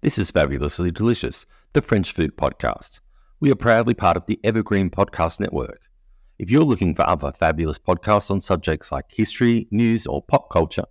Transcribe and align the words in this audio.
This 0.00 0.16
is 0.16 0.30
Fabulously 0.30 0.92
Delicious, 0.92 1.44
the 1.72 1.82
French 1.82 2.12
food 2.12 2.36
podcast. 2.36 3.00
We 3.40 3.50
are 3.50 3.56
proudly 3.56 3.94
part 3.94 4.16
of 4.16 4.26
the 4.26 4.38
Evergreen 4.44 4.90
Podcast 4.90 5.40
Network. 5.40 5.80
If 6.38 6.52
you're 6.52 6.62
looking 6.62 6.94
for 6.94 7.04
other 7.04 7.32
fabulous 7.32 7.80
podcasts 7.80 8.30
on 8.30 8.38
subjects 8.38 8.92
like 8.92 9.06
history, 9.08 9.66
news, 9.72 10.06
or 10.06 10.22
pop 10.22 10.50
culture, 10.50 10.84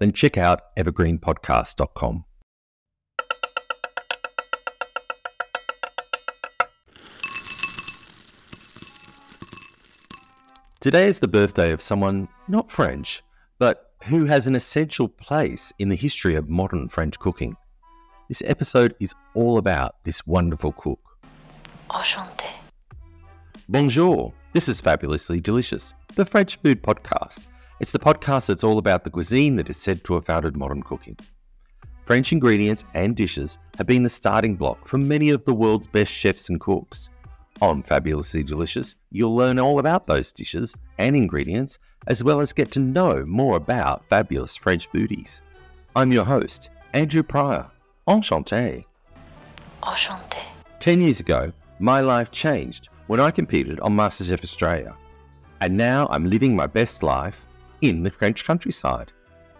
then 0.00 0.12
check 0.12 0.36
out 0.36 0.74
evergreenpodcast.com. 0.76 2.24
Today 10.80 11.06
is 11.06 11.20
the 11.20 11.28
birthday 11.28 11.70
of 11.70 11.80
someone 11.80 12.26
not 12.48 12.72
French, 12.72 13.22
but 13.60 13.92
who 14.06 14.24
has 14.24 14.48
an 14.48 14.56
essential 14.56 15.06
place 15.06 15.72
in 15.78 15.90
the 15.90 15.94
history 15.94 16.34
of 16.34 16.48
modern 16.48 16.88
French 16.88 17.20
cooking. 17.20 17.54
This 18.28 18.42
episode 18.44 18.94
is 19.00 19.14
all 19.32 19.56
about 19.56 19.94
this 20.04 20.26
wonderful 20.26 20.72
cook. 20.72 21.00
Enchanté. 21.88 22.50
Bonjour, 23.70 24.34
this 24.52 24.68
is 24.68 24.82
Fabulously 24.82 25.40
Delicious, 25.40 25.94
the 26.14 26.26
French 26.26 26.56
food 26.56 26.82
podcast. 26.82 27.46
It's 27.80 27.90
the 27.90 27.98
podcast 27.98 28.48
that's 28.48 28.64
all 28.64 28.76
about 28.76 29.04
the 29.04 29.10
cuisine 29.10 29.56
that 29.56 29.70
is 29.70 29.78
said 29.78 30.04
to 30.04 30.12
have 30.12 30.26
founded 30.26 30.58
modern 30.58 30.82
cooking. 30.82 31.16
French 32.04 32.30
ingredients 32.30 32.84
and 32.92 33.16
dishes 33.16 33.58
have 33.78 33.86
been 33.86 34.02
the 34.02 34.10
starting 34.10 34.56
block 34.56 34.86
for 34.86 34.98
many 34.98 35.30
of 35.30 35.42
the 35.46 35.54
world's 35.54 35.86
best 35.86 36.12
chefs 36.12 36.50
and 36.50 36.60
cooks. 36.60 37.08
On 37.62 37.82
Fabulously 37.82 38.42
Delicious, 38.42 38.94
you'll 39.10 39.36
learn 39.36 39.58
all 39.58 39.78
about 39.78 40.06
those 40.06 40.32
dishes 40.32 40.76
and 40.98 41.16
ingredients, 41.16 41.78
as 42.06 42.22
well 42.22 42.42
as 42.42 42.52
get 42.52 42.72
to 42.72 42.80
know 42.80 43.24
more 43.24 43.56
about 43.56 44.06
fabulous 44.10 44.54
French 44.54 44.92
foodies. 44.92 45.40
I'm 45.96 46.12
your 46.12 46.26
host, 46.26 46.68
Andrew 46.92 47.22
Prior. 47.22 47.70
Enchanté. 48.08 48.86
Enchanté. 49.82 50.38
10 50.80 51.02
years 51.02 51.20
ago, 51.20 51.52
my 51.78 52.00
life 52.00 52.30
changed 52.30 52.88
when 53.06 53.20
I 53.20 53.30
competed 53.30 53.78
on 53.80 53.94
MasterChef 53.94 54.42
Australia. 54.42 54.96
And 55.60 55.76
now 55.76 56.08
I'm 56.10 56.24
living 56.24 56.56
my 56.56 56.66
best 56.66 57.02
life 57.02 57.44
in 57.82 58.02
the 58.02 58.10
French 58.10 58.46
countryside. 58.46 59.12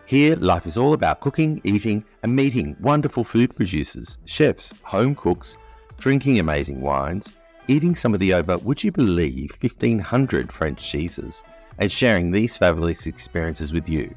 Here, 0.07 0.35
life 0.37 0.65
is 0.65 0.79
all 0.79 0.95
about 0.95 1.21
cooking, 1.21 1.61
eating, 1.63 2.03
and 2.23 2.35
meeting 2.35 2.75
wonderful 2.81 3.23
food 3.23 3.55
producers, 3.55 4.17
chefs, 4.25 4.73
home 4.83 5.15
cooks, 5.15 5.59
drinking 5.99 6.39
amazing 6.39 6.81
wines, 6.81 7.31
eating 7.67 7.95
some 7.95 8.15
of 8.15 8.21
the 8.21 8.33
over, 8.33 8.57
would 8.57 8.83
you 8.83 8.91
believe, 8.91 9.59
1500 9.61 10.51
French 10.51 10.91
cheeses, 10.91 11.43
and 11.77 11.93
sharing 11.93 12.31
these 12.31 12.57
fabulous 12.57 13.07
experiences 13.07 13.75
with 13.75 13.91
you, 13.91 14.15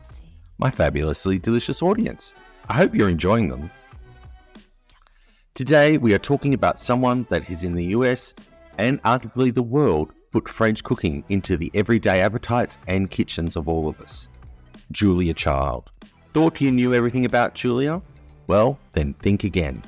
my 0.57 0.71
fabulously 0.71 1.37
delicious 1.37 1.81
audience. 1.81 2.33
I 2.69 2.75
hope 2.75 2.95
you're 2.95 3.09
enjoying 3.09 3.49
them. 3.49 3.69
Today, 5.53 5.97
we 5.97 6.13
are 6.13 6.19
talking 6.19 6.53
about 6.53 6.79
someone 6.79 7.27
that 7.29 7.49
is 7.49 7.65
in 7.65 7.75
the 7.75 7.87
US 7.87 8.33
and 8.77 9.03
arguably 9.03 9.53
the 9.53 9.61
world 9.61 10.13
put 10.31 10.47
French 10.47 10.81
cooking 10.81 11.25
into 11.27 11.57
the 11.57 11.69
everyday 11.73 12.21
appetites 12.21 12.77
and 12.87 13.11
kitchens 13.11 13.57
of 13.57 13.67
all 13.67 13.89
of 13.89 13.99
us. 13.99 14.29
Julia 14.93 15.33
Child. 15.33 15.91
Thought 16.33 16.61
you 16.61 16.71
knew 16.71 16.93
everything 16.93 17.25
about 17.25 17.53
Julia? 17.53 18.01
Well, 18.47 18.79
then 18.93 19.13
think 19.15 19.43
again. 19.43 19.83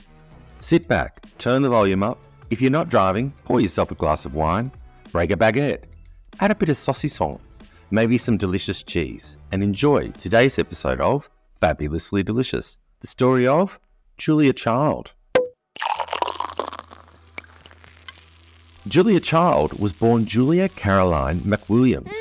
Sit 0.60 0.90
back, 0.90 1.26
turn 1.38 1.62
the 1.62 1.70
volume 1.70 2.04
up. 2.04 2.22
If 2.50 2.62
you're 2.62 2.70
not 2.70 2.90
driving, 2.90 3.32
pour 3.46 3.62
yourself 3.62 3.90
a 3.90 3.96
glass 3.96 4.26
of 4.26 4.36
wine, 4.36 4.70
break 5.14 5.32
a 5.32 5.38
baguette, 5.38 5.86
add 6.42 6.52
a 6.52 6.56
bit 6.56 6.70
of 6.70 6.76
saucisson, 6.76 7.40
maybe 7.90 8.18
some 8.18 8.36
delicious 8.36 8.84
cheese, 8.84 9.38
and 9.54 9.64
enjoy 9.64 10.12
today's 10.12 10.60
episode 10.60 11.00
of 11.00 11.30
Fabulously 11.62 12.22
Delicious, 12.22 12.78
the 13.00 13.08
story 13.08 13.48
of 13.48 13.80
Julia 14.18 14.52
Child. 14.52 15.14
Julia 18.86 19.22
Child 19.22 19.80
was 19.80 19.94
born 19.94 20.26
Julia 20.26 20.68
Caroline 20.68 21.40
McWilliams 21.40 22.12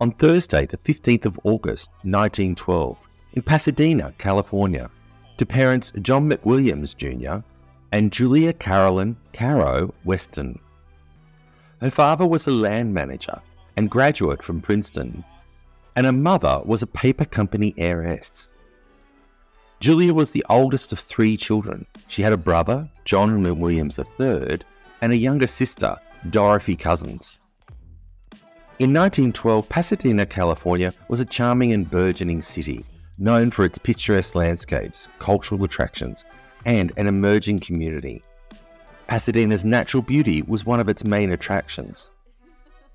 on 0.00 0.10
Thursday, 0.10 0.64
the 0.64 0.78
15th 0.78 1.26
of 1.26 1.38
August, 1.44 1.90
1912, 2.04 3.06
in 3.34 3.42
Pasadena, 3.42 4.14
California, 4.16 4.90
to 5.36 5.44
parents 5.44 5.92
John 6.00 6.30
McWilliams 6.30 6.96
Jr. 6.96 7.44
and 7.92 8.10
Julia 8.10 8.54
Carolyn 8.54 9.18
Caro 9.34 9.92
Weston. 10.06 10.58
Her 11.82 11.90
father 11.90 12.26
was 12.26 12.46
a 12.46 12.50
land 12.50 12.94
manager 12.94 13.38
and 13.76 13.90
graduate 13.90 14.42
from 14.42 14.62
Princeton, 14.62 15.22
and 15.94 16.06
her 16.06 16.12
mother 16.12 16.62
was 16.64 16.80
a 16.82 16.86
paper 16.86 17.26
company 17.26 17.74
heiress. 17.76 18.48
Julia 19.80 20.14
was 20.14 20.30
the 20.30 20.44
oldest 20.48 20.90
of 20.94 20.98
three 20.98 21.36
children. 21.36 21.84
She 22.08 22.22
had 22.22 22.32
a 22.32 22.38
brother, 22.38 22.88
John 23.04 23.42
McWilliams 23.42 23.98
III, 23.98 24.60
and 25.00 25.12
a 25.12 25.16
younger 25.16 25.46
sister, 25.46 25.96
Dorothy 26.30 26.76
Cousins. 26.76 27.38
In 28.78 28.92
1912, 28.92 29.68
Pasadena, 29.68 30.26
California 30.26 30.92
was 31.08 31.20
a 31.20 31.24
charming 31.24 31.72
and 31.72 31.90
burgeoning 31.90 32.42
city, 32.42 32.84
known 33.18 33.50
for 33.50 33.64
its 33.64 33.78
picturesque 33.78 34.34
landscapes, 34.34 35.08
cultural 35.18 35.64
attractions, 35.64 36.24
and 36.66 36.92
an 36.96 37.06
emerging 37.06 37.60
community. 37.60 38.22
Pasadena's 39.06 39.64
natural 39.64 40.02
beauty 40.02 40.42
was 40.42 40.66
one 40.66 40.80
of 40.80 40.88
its 40.88 41.04
main 41.04 41.32
attractions. 41.32 42.10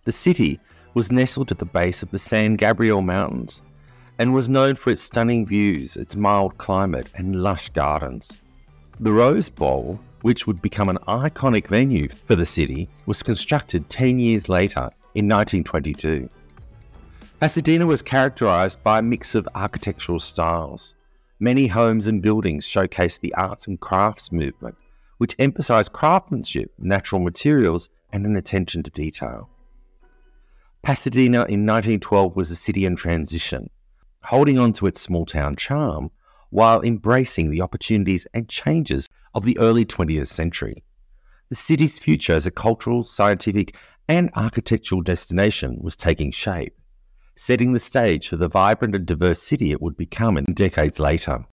The 0.03 0.11
city 0.11 0.59
was 0.93 1.11
nestled 1.11 1.51
at 1.51 1.57
the 1.57 1.65
base 1.65 2.03
of 2.03 2.11
the 2.11 2.19
San 2.19 2.55
Gabriel 2.57 3.01
Mountains 3.01 3.61
and 4.19 4.33
was 4.33 4.49
known 4.49 4.75
for 4.75 4.91
its 4.91 5.01
stunning 5.01 5.45
views, 5.45 5.95
its 5.95 6.15
mild 6.15 6.57
climate, 6.57 7.07
and 7.15 7.41
lush 7.41 7.69
gardens. 7.69 8.37
The 8.99 9.11
Rose 9.11 9.49
Bowl, 9.49 9.99
which 10.21 10.47
would 10.47 10.61
become 10.61 10.89
an 10.89 10.97
iconic 11.07 11.67
venue 11.67 12.07
for 12.07 12.35
the 12.35 12.45
city, 12.45 12.89
was 13.05 13.23
constructed 13.23 13.89
10 13.89 14.19
years 14.19 14.49
later 14.49 14.89
in 15.15 15.27
1922. 15.27 16.29
Pasadena 17.39 17.85
was 17.85 18.01
characterized 18.01 18.83
by 18.83 18.99
a 18.99 19.01
mix 19.01 19.33
of 19.33 19.47
architectural 19.55 20.19
styles. 20.19 20.93
Many 21.39 21.65
homes 21.65 22.05
and 22.05 22.21
buildings 22.21 22.67
showcased 22.67 23.21
the 23.21 23.33
arts 23.33 23.65
and 23.65 23.79
crafts 23.79 24.31
movement, 24.31 24.75
which 25.17 25.35
emphasized 25.39 25.91
craftsmanship, 25.91 26.71
natural 26.77 27.19
materials, 27.19 27.89
and 28.13 28.25
an 28.25 28.35
attention 28.35 28.83
to 28.83 28.91
detail. 28.91 29.49
Pasadena 30.83 31.39
in 31.45 31.65
1912 31.65 32.35
was 32.35 32.51
a 32.51 32.55
city 32.55 32.85
in 32.85 32.95
transition, 32.95 33.69
holding 34.23 34.59
on 34.59 34.71
to 34.73 34.87
its 34.87 35.01
small 35.01 35.25
town 35.25 35.55
charm 35.55 36.11
while 36.51 36.81
embracing 36.81 37.49
the 37.49 37.61
opportunities 37.61 38.27
and 38.33 38.47
changes 38.47 39.09
of 39.33 39.43
the 39.43 39.57
early 39.57 39.83
20th 39.83 40.27
century. 40.27 40.83
The 41.49 41.55
city's 41.55 41.97
future 41.97 42.33
as 42.33 42.45
a 42.45 42.51
cultural, 42.51 43.03
scientific, 43.03 43.75
and 44.07 44.29
architectural 44.35 45.01
destination 45.01 45.79
was 45.81 45.95
taking 45.95 46.31
shape, 46.31 46.73
setting 47.35 47.73
the 47.73 47.79
stage 47.79 48.27
for 48.27 48.35
the 48.35 48.47
vibrant 48.47 48.95
and 48.95 49.05
diverse 49.05 49.41
city 49.41 49.71
it 49.71 49.81
would 49.81 49.97
become 49.97 50.37
in 50.37 50.45
decades 50.53 50.99
later. 50.99 51.45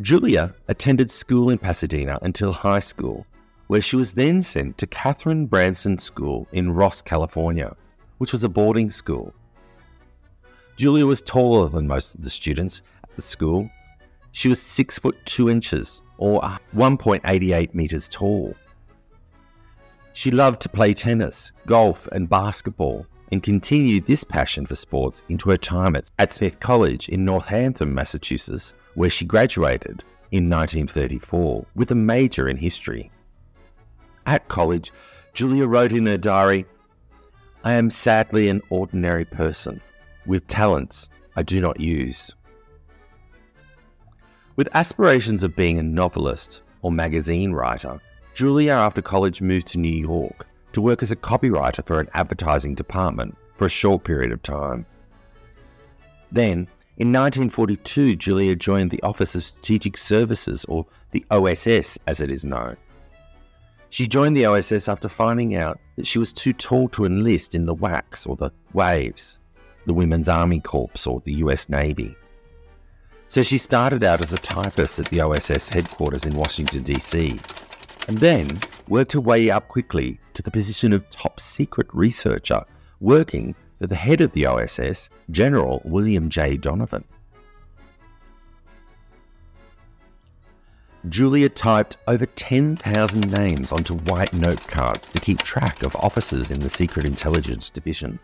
Julia 0.00 0.54
attended 0.68 1.10
school 1.10 1.50
in 1.50 1.58
Pasadena 1.58 2.20
until 2.22 2.52
high 2.52 2.78
school, 2.78 3.26
where 3.66 3.80
she 3.80 3.96
was 3.96 4.14
then 4.14 4.40
sent 4.40 4.78
to 4.78 4.86
Katharine 4.86 5.46
Branson 5.46 5.98
School 5.98 6.46
in 6.52 6.70
Ross, 6.70 7.02
California, 7.02 7.74
which 8.18 8.30
was 8.32 8.44
a 8.44 8.48
boarding 8.48 8.90
school. 8.90 9.34
Julia 10.78 11.04
was 11.06 11.20
taller 11.20 11.68
than 11.68 11.88
most 11.88 12.14
of 12.14 12.22
the 12.22 12.30
students 12.30 12.82
at 13.02 13.16
the 13.16 13.22
school. 13.22 13.68
She 14.30 14.48
was 14.48 14.62
six 14.62 14.96
foot 14.96 15.16
two 15.24 15.50
inches, 15.50 16.02
or 16.18 16.40
1.88 16.76 17.74
meters 17.74 18.08
tall. 18.08 18.54
She 20.12 20.30
loved 20.30 20.60
to 20.60 20.68
play 20.68 20.94
tennis, 20.94 21.50
golf, 21.66 22.06
and 22.12 22.28
basketball, 22.28 23.08
and 23.32 23.42
continued 23.42 24.06
this 24.06 24.22
passion 24.22 24.66
for 24.66 24.76
sports 24.76 25.24
into 25.28 25.50
her 25.50 25.56
time 25.56 25.96
at 25.96 26.32
Smith 26.32 26.60
College 26.60 27.08
in 27.08 27.24
Northampton, 27.24 27.92
Massachusetts, 27.92 28.72
where 28.94 29.10
she 29.10 29.24
graduated 29.24 30.04
in 30.30 30.48
1934 30.48 31.66
with 31.74 31.90
a 31.90 31.96
major 31.96 32.48
in 32.48 32.56
history. 32.56 33.10
At 34.26 34.46
college, 34.46 34.92
Julia 35.32 35.66
wrote 35.66 35.90
in 35.90 36.06
her 36.06 36.18
diary, 36.18 36.66
I 37.64 37.72
am 37.72 37.90
sadly 37.90 38.48
an 38.48 38.62
ordinary 38.70 39.24
person 39.24 39.80
with 40.28 40.46
talents 40.46 41.08
I 41.34 41.42
do 41.42 41.60
not 41.60 41.80
use. 41.80 42.34
With 44.56 44.68
aspirations 44.74 45.42
of 45.42 45.56
being 45.56 45.78
a 45.78 45.82
novelist 45.82 46.62
or 46.82 46.92
magazine 46.92 47.52
writer, 47.52 48.00
Julia 48.34 48.72
after 48.72 49.02
college 49.02 49.40
moved 49.42 49.66
to 49.68 49.78
New 49.78 49.88
York 49.88 50.46
to 50.72 50.80
work 50.80 51.02
as 51.02 51.10
a 51.10 51.16
copywriter 51.16 51.84
for 51.84 51.98
an 51.98 52.08
advertising 52.14 52.74
department 52.74 53.36
for 53.56 53.64
a 53.64 53.70
short 53.70 54.04
period 54.04 54.30
of 54.30 54.42
time. 54.42 54.84
Then, 56.30 56.68
in 56.98 57.12
1942, 57.12 58.16
Julia 58.16 58.54
joined 58.54 58.90
the 58.90 59.02
Office 59.02 59.34
of 59.34 59.42
Strategic 59.42 59.96
Services, 59.96 60.64
or 60.66 60.84
the 61.12 61.24
OSS 61.30 61.98
as 62.06 62.20
it 62.20 62.30
is 62.30 62.44
known. 62.44 62.76
She 63.90 64.06
joined 64.06 64.36
the 64.36 64.46
OSS 64.46 64.88
after 64.88 65.08
finding 65.08 65.54
out 65.54 65.78
that 65.96 66.06
she 66.06 66.18
was 66.18 66.32
too 66.32 66.52
tall 66.52 66.88
to 66.88 67.06
enlist 67.06 67.54
in 67.54 67.64
the 67.64 67.74
WACs, 67.74 68.28
or 68.28 68.36
the 68.36 68.50
Waves, 68.72 69.38
the 69.88 69.94
Women's 69.94 70.28
Army 70.28 70.60
Corps 70.60 71.06
or 71.06 71.20
the 71.20 71.32
US 71.44 71.68
Navy. 71.68 72.14
So 73.26 73.42
she 73.42 73.58
started 73.58 74.04
out 74.04 74.20
as 74.20 74.32
a 74.32 74.38
typist 74.38 74.98
at 74.98 75.06
the 75.06 75.20
OSS 75.20 75.68
headquarters 75.68 76.26
in 76.26 76.36
Washington, 76.36 76.82
D.C., 76.82 77.40
and 78.06 78.18
then 78.18 78.46
worked 78.88 79.12
her 79.12 79.20
way 79.20 79.50
up 79.50 79.68
quickly 79.68 80.20
to 80.34 80.42
the 80.42 80.50
position 80.50 80.92
of 80.92 81.08
top 81.10 81.40
secret 81.40 81.88
researcher, 81.92 82.62
working 83.00 83.54
for 83.78 83.86
the 83.86 83.94
head 83.94 84.20
of 84.20 84.30
the 84.32 84.46
OSS, 84.46 85.10
General 85.30 85.80
William 85.84 86.28
J. 86.28 86.56
Donovan. 86.56 87.04
Julia 91.08 91.48
typed 91.48 91.96
over 92.08 92.26
10,000 92.26 93.32
names 93.32 93.72
onto 93.72 93.94
white 93.94 94.32
note 94.32 94.66
cards 94.66 95.08
to 95.08 95.20
keep 95.20 95.38
track 95.38 95.82
of 95.82 95.96
officers 95.96 96.50
in 96.50 96.60
the 96.60 96.68
Secret 96.68 97.06
Intelligence 97.06 97.70
Division. 97.70 98.18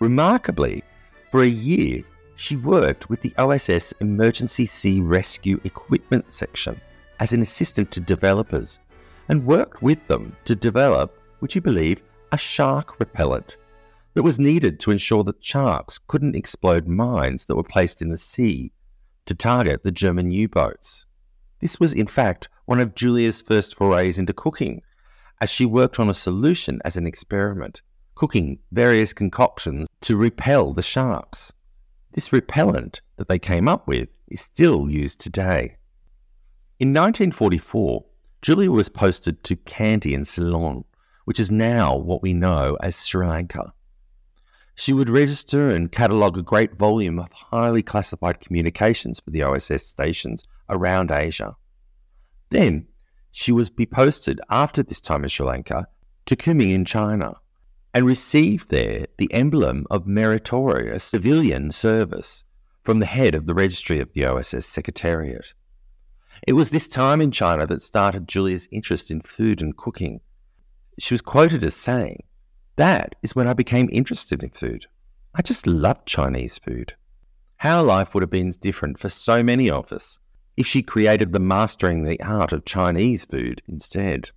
Remarkably, 0.00 0.84
for 1.28 1.42
a 1.42 1.48
year, 1.48 2.04
she 2.36 2.54
worked 2.54 3.10
with 3.10 3.20
the 3.20 3.34
OSS 3.36 3.92
Emergency 4.00 4.64
Sea 4.64 5.00
Rescue 5.00 5.60
Equipment 5.64 6.30
Section 6.30 6.80
as 7.18 7.32
an 7.32 7.42
assistant 7.42 7.90
to 7.90 8.00
developers 8.00 8.78
and 9.28 9.44
worked 9.44 9.82
with 9.82 10.06
them 10.06 10.36
to 10.44 10.54
develop, 10.54 11.20
would 11.40 11.52
you 11.52 11.60
believe, 11.60 12.00
a 12.30 12.38
shark 12.38 13.00
repellent 13.00 13.56
that 14.14 14.22
was 14.22 14.38
needed 14.38 14.78
to 14.78 14.92
ensure 14.92 15.24
that 15.24 15.44
sharks 15.44 15.98
couldn't 16.06 16.36
explode 16.36 16.86
mines 16.86 17.46
that 17.46 17.56
were 17.56 17.64
placed 17.64 18.00
in 18.00 18.10
the 18.10 18.18
sea 18.18 18.70
to 19.26 19.34
target 19.34 19.82
the 19.82 19.90
German 19.90 20.30
U 20.30 20.48
boats. 20.48 21.06
This 21.60 21.80
was, 21.80 21.92
in 21.92 22.06
fact, 22.06 22.48
one 22.66 22.78
of 22.78 22.94
Julia's 22.94 23.42
first 23.42 23.76
forays 23.76 24.16
into 24.16 24.32
cooking, 24.32 24.80
as 25.40 25.50
she 25.50 25.66
worked 25.66 25.98
on 25.98 26.08
a 26.08 26.14
solution 26.14 26.80
as 26.84 26.96
an 26.96 27.04
experiment, 27.04 27.82
cooking 28.14 28.60
various 28.70 29.12
concoctions 29.12 29.87
to 30.00 30.16
repel 30.16 30.72
the 30.72 30.82
sharks. 30.82 31.52
This 32.12 32.32
repellent 32.32 33.00
that 33.16 33.28
they 33.28 33.38
came 33.38 33.68
up 33.68 33.86
with 33.86 34.08
is 34.28 34.40
still 34.40 34.90
used 34.90 35.20
today. 35.20 35.76
In 36.78 36.88
1944, 36.88 38.04
Julia 38.40 38.70
was 38.70 38.88
posted 38.88 39.42
to 39.44 39.56
Kandy 39.56 40.12
in 40.12 40.24
Ceylon, 40.24 40.84
which 41.24 41.40
is 41.40 41.50
now 41.50 41.96
what 41.96 42.22
we 42.22 42.32
know 42.32 42.76
as 42.80 43.04
Sri 43.04 43.26
Lanka. 43.26 43.72
She 44.76 44.92
would 44.92 45.10
register 45.10 45.70
and 45.70 45.90
catalogue 45.90 46.38
a 46.38 46.42
great 46.42 46.74
volume 46.74 47.18
of 47.18 47.32
highly 47.32 47.82
classified 47.82 48.38
communications 48.38 49.18
for 49.18 49.30
the 49.30 49.42
OSS 49.42 49.84
stations 49.84 50.44
around 50.68 51.10
Asia. 51.10 51.56
Then 52.50 52.86
she 53.32 53.50
was 53.50 53.70
be 53.70 53.86
posted 53.86 54.40
after 54.48 54.84
this 54.84 55.00
time 55.00 55.24
in 55.24 55.30
Sri 55.30 55.44
Lanka 55.44 55.88
to 56.26 56.36
Kunming 56.36 56.72
in 56.72 56.84
China, 56.84 57.34
and 57.98 58.06
received 58.06 58.70
there 58.70 59.06
the 59.16 59.32
emblem 59.32 59.84
of 59.90 60.06
meritorious 60.06 61.02
civilian 61.02 61.68
service 61.72 62.44
from 62.84 63.00
the 63.00 63.06
head 63.06 63.34
of 63.34 63.46
the 63.46 63.54
registry 63.54 63.98
of 63.98 64.12
the 64.12 64.24
OSS 64.24 64.66
Secretariat. 64.66 65.52
It 66.46 66.52
was 66.52 66.70
this 66.70 66.86
time 66.86 67.20
in 67.20 67.32
China 67.32 67.66
that 67.66 67.82
started 67.82 68.28
Julia's 68.28 68.68
interest 68.70 69.10
in 69.10 69.20
food 69.20 69.60
and 69.60 69.76
cooking. 69.76 70.20
She 71.00 71.12
was 71.12 71.20
quoted 71.20 71.64
as 71.64 71.74
saying, 71.74 72.22
That 72.76 73.16
is 73.24 73.34
when 73.34 73.48
I 73.48 73.52
became 73.52 73.88
interested 73.90 74.44
in 74.44 74.50
food. 74.50 74.86
I 75.34 75.42
just 75.42 75.66
loved 75.66 76.06
Chinese 76.06 76.56
food. 76.56 76.94
How 77.56 77.82
life 77.82 78.14
would 78.14 78.22
have 78.22 78.30
been 78.30 78.52
different 78.60 79.00
for 79.00 79.08
so 79.08 79.42
many 79.42 79.68
of 79.68 79.92
us 79.92 80.20
if 80.56 80.68
she 80.68 80.82
created 80.82 81.32
the 81.32 81.40
mastering 81.40 82.04
the 82.04 82.22
art 82.22 82.52
of 82.52 82.64
Chinese 82.64 83.24
food 83.24 83.60
instead. 83.66 84.30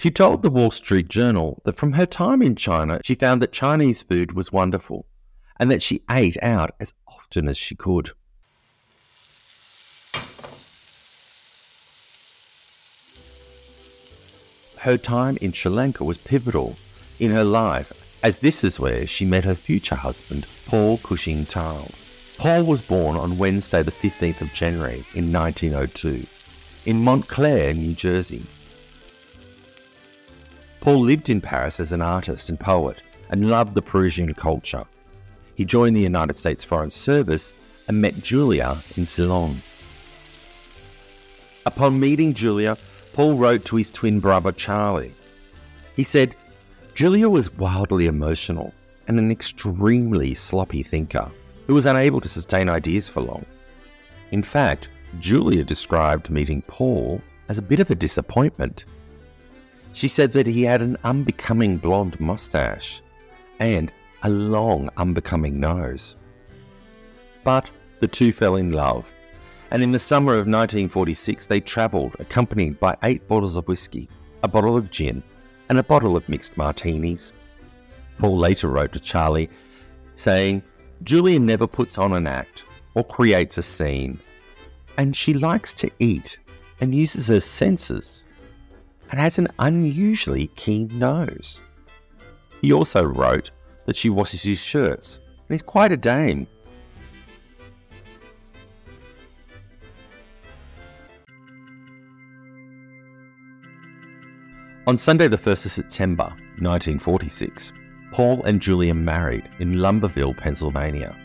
She 0.00 0.10
told 0.10 0.40
the 0.40 0.48
Wall 0.48 0.70
Street 0.70 1.08
Journal 1.08 1.60
that 1.66 1.76
from 1.76 1.92
her 1.92 2.06
time 2.06 2.40
in 2.40 2.56
China, 2.56 3.00
she 3.04 3.14
found 3.14 3.42
that 3.42 3.52
Chinese 3.52 4.00
food 4.00 4.32
was 4.32 4.50
wonderful 4.50 5.04
and 5.58 5.70
that 5.70 5.82
she 5.82 6.02
ate 6.10 6.42
out 6.42 6.74
as 6.80 6.94
often 7.06 7.46
as 7.46 7.58
she 7.58 7.74
could. 7.74 8.12
Her 14.78 14.96
time 14.96 15.36
in 15.42 15.52
Sri 15.52 15.70
Lanka 15.70 16.02
was 16.02 16.16
pivotal 16.16 16.76
in 17.18 17.30
her 17.30 17.44
life, 17.44 17.92
as 18.22 18.38
this 18.38 18.64
is 18.64 18.80
where 18.80 19.06
she 19.06 19.26
met 19.26 19.44
her 19.44 19.54
future 19.54 19.96
husband, 19.96 20.46
Paul 20.64 20.96
Cushing 20.96 21.44
Tal. 21.44 21.90
Paul 22.38 22.64
was 22.64 22.80
born 22.80 23.16
on 23.16 23.36
Wednesday, 23.36 23.82
the 23.82 23.92
15th 23.92 24.40
of 24.40 24.54
January 24.54 25.04
in 25.14 25.30
1902, 25.30 26.26
in 26.86 27.04
Montclair, 27.04 27.74
New 27.74 27.92
Jersey. 27.92 28.46
Paul 30.80 31.00
lived 31.00 31.28
in 31.28 31.40
Paris 31.40 31.78
as 31.78 31.92
an 31.92 32.00
artist 32.00 32.48
and 32.48 32.58
poet 32.58 33.02
and 33.28 33.50
loved 33.50 33.74
the 33.74 33.82
Parisian 33.82 34.34
culture. 34.34 34.84
He 35.54 35.64
joined 35.64 35.94
the 35.94 36.00
United 36.00 36.38
States 36.38 36.64
Foreign 36.64 36.90
Service 36.90 37.52
and 37.86 38.00
met 38.00 38.22
Julia 38.22 38.76
in 38.96 39.04
Ceylon. 39.04 39.54
Upon 41.66 42.00
meeting 42.00 42.32
Julia, 42.32 42.78
Paul 43.12 43.34
wrote 43.34 43.64
to 43.66 43.76
his 43.76 43.90
twin 43.90 44.20
brother 44.20 44.52
Charlie. 44.52 45.12
He 45.96 46.02
said, 46.02 46.34
Julia 46.94 47.28
was 47.28 47.52
wildly 47.52 48.06
emotional 48.06 48.72
and 49.06 49.18
an 49.18 49.30
extremely 49.30 50.34
sloppy 50.34 50.82
thinker 50.82 51.30
who 51.66 51.74
was 51.74 51.86
unable 51.86 52.20
to 52.20 52.28
sustain 52.28 52.68
ideas 52.68 53.08
for 53.08 53.20
long. 53.20 53.44
In 54.30 54.42
fact, 54.42 54.88
Julia 55.18 55.64
described 55.64 56.30
meeting 56.30 56.62
Paul 56.62 57.20
as 57.48 57.58
a 57.58 57.62
bit 57.62 57.80
of 57.80 57.90
a 57.90 57.94
disappointment. 57.94 58.84
She 59.92 60.08
said 60.08 60.32
that 60.32 60.46
he 60.46 60.62
had 60.62 60.82
an 60.82 60.96
unbecoming 61.04 61.76
blonde 61.78 62.18
mustache 62.20 63.02
and 63.58 63.90
a 64.22 64.30
long, 64.30 64.90
unbecoming 64.96 65.58
nose. 65.58 66.16
But 67.42 67.70
the 68.00 68.08
two 68.08 68.32
fell 68.32 68.56
in 68.56 68.72
love, 68.72 69.10
and 69.70 69.82
in 69.82 69.92
the 69.92 69.98
summer 69.98 70.32
of 70.32 70.46
1946 70.46 71.46
they 71.46 71.60
travelled 71.60 72.16
accompanied 72.18 72.78
by 72.78 72.96
eight 73.02 73.26
bottles 73.28 73.56
of 73.56 73.66
whiskey, 73.68 74.08
a 74.42 74.48
bottle 74.48 74.76
of 74.76 74.90
gin, 74.90 75.22
and 75.68 75.78
a 75.78 75.82
bottle 75.82 76.16
of 76.16 76.28
mixed 76.28 76.56
martinis. 76.56 77.32
Paul 78.18 78.38
later 78.38 78.68
wrote 78.68 78.92
to 78.92 79.00
Charlie 79.00 79.50
saying, 80.14 80.62
Julia 81.02 81.40
never 81.40 81.66
puts 81.66 81.96
on 81.96 82.12
an 82.12 82.26
act 82.26 82.64
or 82.94 83.04
creates 83.04 83.56
a 83.56 83.62
scene, 83.62 84.18
and 84.98 85.16
she 85.16 85.32
likes 85.32 85.72
to 85.74 85.90
eat 85.98 86.38
and 86.80 86.94
uses 86.94 87.28
her 87.28 87.40
senses 87.40 88.26
and 89.10 89.18
has 89.18 89.38
an 89.38 89.48
unusually 89.58 90.48
keen 90.56 90.88
nose. 90.98 91.60
He 92.60 92.72
also 92.72 93.02
wrote 93.02 93.50
that 93.86 93.96
she 93.96 94.10
washes 94.10 94.42
his 94.42 94.60
shirts 94.60 95.20
and 95.48 95.54
is 95.54 95.62
quite 95.62 95.92
a 95.92 95.96
dame. 95.96 96.46
On 104.86 104.96
Sunday, 104.96 105.28
the 105.28 105.38
1st 105.38 105.66
of 105.66 105.70
September 105.70 106.24
1946, 106.58 107.72
Paul 108.12 108.42
and 108.42 108.60
Julia 108.60 108.92
married 108.92 109.48
in 109.60 109.74
Lumberville, 109.74 110.36
Pennsylvania. 110.36 111.16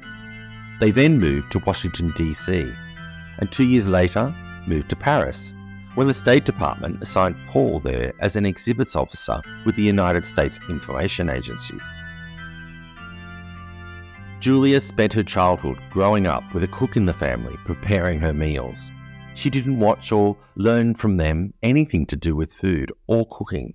They 0.79 0.91
then 0.91 1.19
moved 1.19 1.51
to 1.51 1.59
Washington, 1.59 2.11
D.C., 2.15 2.71
and 3.39 3.51
two 3.51 3.63
years 3.63 3.87
later 3.87 4.33
moved 4.67 4.89
to 4.89 4.95
Paris 4.95 5.54
when 5.95 6.07
the 6.07 6.13
State 6.13 6.43
Department 6.43 7.01
assigned 7.01 7.37
Paul 7.47 7.79
there 7.79 8.13
as 8.19 8.35
an 8.35 8.45
exhibits 8.45 8.95
officer 8.95 9.41
with 9.65 9.77
the 9.77 9.83
United 9.83 10.25
States 10.25 10.59
Information 10.69 11.29
Agency. 11.29 11.79
Julia 14.41 14.81
spent 14.81 15.13
her 15.13 15.23
childhood 15.23 15.79
growing 15.89 16.27
up 16.27 16.43
with 16.53 16.63
a 16.63 16.67
cook 16.67 16.97
in 16.97 17.05
the 17.05 17.13
family 17.13 17.55
preparing 17.63 18.19
her 18.19 18.33
meals. 18.33 18.91
She 19.35 19.49
didn't 19.49 19.79
watch 19.79 20.11
or 20.11 20.37
learn 20.55 20.93
from 20.95 21.17
them 21.17 21.53
anything 21.63 22.05
to 22.07 22.15
do 22.15 22.35
with 22.35 22.53
food 22.53 22.91
or 23.07 23.25
cooking, 23.31 23.73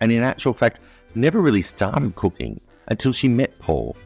and 0.00 0.10
in 0.10 0.22
actual 0.22 0.54
fact, 0.54 0.80
never 1.14 1.40
really 1.40 1.62
started 1.62 2.14
cooking 2.14 2.60
until 2.88 3.12
she 3.12 3.28
met 3.28 3.58
Paul, 3.58 3.96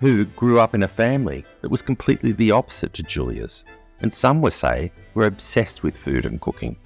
who 0.00 0.24
grew 0.24 0.58
up 0.58 0.74
in 0.74 0.82
a 0.82 0.88
family 0.88 1.44
that 1.60 1.70
was 1.70 1.82
completely 1.82 2.32
the 2.32 2.50
opposite 2.50 2.94
to 2.94 3.02
Julia's 3.02 3.64
and 4.00 4.12
some 4.12 4.42
would 4.42 4.52
say 4.52 4.92
were 5.14 5.26
obsessed 5.26 5.82
with 5.82 5.96
food 5.96 6.26
and 6.26 6.40
cooking. 6.40 6.76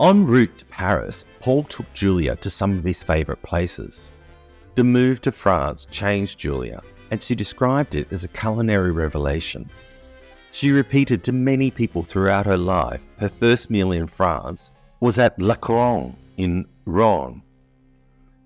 En 0.00 0.26
route 0.26 0.58
to 0.58 0.64
Paris, 0.66 1.24
Paul 1.40 1.64
took 1.64 1.92
Julia 1.94 2.36
to 2.36 2.50
some 2.50 2.78
of 2.78 2.84
his 2.84 3.02
favourite 3.02 3.42
places. 3.42 4.10
The 4.74 4.84
move 4.84 5.20
to 5.22 5.32
France 5.32 5.86
changed 5.90 6.38
Julia, 6.38 6.82
and 7.10 7.20
she 7.20 7.34
described 7.34 7.94
it 7.94 8.10
as 8.12 8.24
a 8.24 8.28
culinary 8.28 8.90
revelation. 8.90 9.68
She 10.50 10.70
repeated 10.70 11.22
to 11.24 11.32
many 11.32 11.70
people 11.70 12.02
throughout 12.02 12.46
her 12.46 12.56
life 12.56 13.06
her 13.18 13.28
first 13.28 13.70
meal 13.70 13.92
in 13.92 14.06
France 14.06 14.70
was 15.00 15.18
at 15.18 15.40
La 15.40 15.54
Couronne 15.54 16.14
in 16.36 16.66
Rouen. 16.84 17.42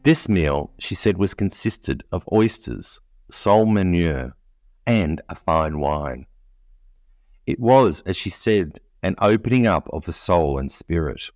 This 0.03 0.29
meal, 0.29 0.71
she 0.79 0.95
said, 0.95 1.19
was 1.19 1.35
consisted 1.35 2.05
of 2.13 2.29
oysters, 2.33 3.01
sole 3.31 3.67
meunière, 3.67 4.33
and 4.87 5.21
a 5.29 5.35
fine 5.35 5.81
wine. 5.81 6.27
It 7.47 7.61
was, 7.61 8.01
as 8.03 8.17
she 8.17 8.31
said, 8.31 8.81
an 9.03 9.15
opening 9.21 9.67
up 9.67 9.89
of 9.93 10.05
the 10.05 10.13
soul 10.13 10.59
and 10.59 10.71
spirit. 10.71 11.31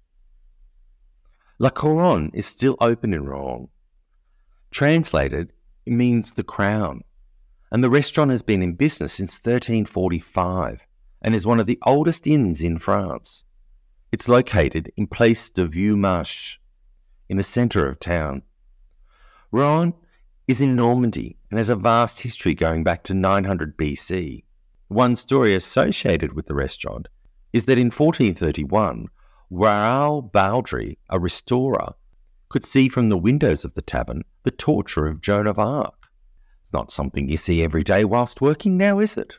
La 1.58 1.70
Couronne 1.70 2.30
is 2.34 2.46
still 2.46 2.76
open 2.80 3.14
in 3.14 3.26
Rouen. 3.26 3.68
Translated, 4.70 5.52
it 5.86 5.92
means 5.92 6.32
the 6.32 6.42
crown. 6.42 7.02
And 7.70 7.84
the 7.84 7.90
restaurant 7.90 8.30
has 8.32 8.42
been 8.42 8.62
in 8.62 8.72
business 8.74 9.12
since 9.12 9.34
1345 9.34 10.86
and 11.22 11.34
is 11.34 11.46
one 11.46 11.60
of 11.60 11.66
the 11.66 11.78
oldest 11.86 12.26
inns 12.26 12.60
in 12.62 12.78
France. 12.78 13.44
It's 14.10 14.28
located 14.28 14.90
in 14.96 15.06
Place 15.06 15.50
de 15.50 15.66
Vieux 15.66 15.96
Marche, 15.96 16.60
in 17.28 17.36
the 17.36 17.44
centre 17.44 17.86
of 17.86 18.00
town. 18.00 18.42
Rouen 19.52 19.94
is 20.48 20.60
in 20.60 20.74
Normandy 20.74 21.36
and 21.50 21.58
has 21.58 21.68
a 21.68 21.76
vast 21.76 22.20
history 22.20 22.54
going 22.54 22.82
back 22.82 23.04
to 23.04 23.14
900 23.14 23.76
BC. 23.76 24.42
One 24.90 25.14
story 25.14 25.54
associated 25.54 26.32
with 26.32 26.46
the 26.46 26.54
restaurant 26.56 27.06
is 27.52 27.66
that 27.66 27.78
in 27.78 27.92
1431, 27.92 29.06
Raoul 29.48 30.20
Baudry, 30.20 30.98
a 31.08 31.20
restorer, 31.20 31.94
could 32.48 32.64
see 32.64 32.88
from 32.88 33.08
the 33.08 33.16
windows 33.16 33.64
of 33.64 33.74
the 33.74 33.82
tavern 33.82 34.24
the 34.42 34.50
torture 34.50 35.06
of 35.06 35.20
Joan 35.20 35.46
of 35.46 35.60
Arc. 35.60 36.08
It's 36.60 36.72
not 36.72 36.90
something 36.90 37.28
you 37.28 37.36
see 37.36 37.62
every 37.62 37.84
day 37.84 38.04
whilst 38.04 38.40
working 38.40 38.76
now, 38.76 38.98
is 38.98 39.16
it? 39.16 39.38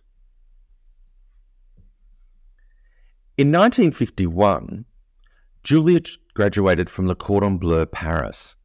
In 3.37 3.51
1951, 3.51 4.85
Julia 5.65 5.99
graduated 6.33 6.89
from 6.89 7.09
Le 7.09 7.15
Cordon 7.15 7.57
Bleu 7.57 7.85
Paris 7.85 8.55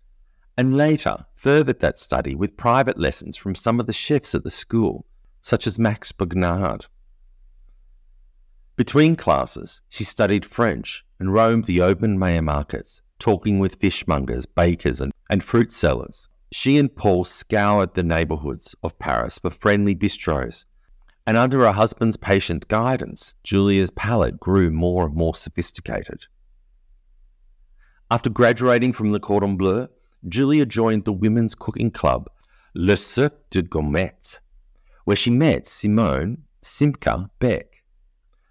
and 0.57 0.76
later 0.76 1.26
furthered 1.35 1.81
that 1.81 1.99
study 1.99 2.37
with 2.37 2.57
private 2.57 2.97
lessons 2.97 3.37
from 3.37 3.57
some 3.57 3.81
of 3.81 3.88
the 3.88 3.93
chefs 3.93 4.37
at 4.37 4.45
the 4.45 4.50
school, 4.50 5.05
such 5.47 5.65
as 5.65 5.79
Max 5.79 6.11
Bugnard. 6.11 6.87
Between 8.75 9.15
classes, 9.15 9.81
she 9.88 10.03
studied 10.03 10.45
French 10.45 11.05
and 11.21 11.33
roamed 11.33 11.67
the 11.67 11.81
open 11.81 12.19
May 12.19 12.41
markets, 12.41 13.00
talking 13.21 13.61
with 13.61 13.79
fishmongers, 13.79 14.45
bakers, 14.45 15.00
and, 15.00 15.12
and 15.31 15.45
fruit 15.45 15.71
sellers. 15.71 16.29
She 16.50 16.79
and 16.79 16.93
Paul 16.93 17.23
scoured 17.23 17.95
the 17.95 18.03
neighbourhoods 18.03 18.75
of 18.83 18.99
Paris 18.99 19.38
for 19.38 19.50
friendly 19.50 19.95
bistros, 19.95 20.65
and 21.29 21.37
under 21.37 21.61
her 21.61 21.71
husband's 21.71 22.17
patient 22.17 22.67
guidance, 22.67 23.37
Julia's 23.45 23.93
palate 23.93 24.41
grew 24.41 24.73
more 24.73 25.07
and 25.07 25.15
more 25.15 25.37
sophisticated. 25.37 26.26
After 28.11 28.31
graduating 28.31 28.95
from 28.95 29.12
the 29.12 29.21
Cordon 29.21 29.57
Bleu, 29.57 29.87
Julia 30.29 30.67
joined 30.67 31.05
the 31.05 31.12
women's 31.12 31.55
cooking 31.55 31.93
club, 31.93 32.29
Le 32.75 32.97
Cercle 32.97 33.38
de 33.50 33.62
Gourmettes, 33.62 34.41
where 35.07 35.17
she 35.17 35.31
met 35.31 35.69
Simone 35.69 36.37
Simca 36.65 37.31
Beck. 37.39 37.85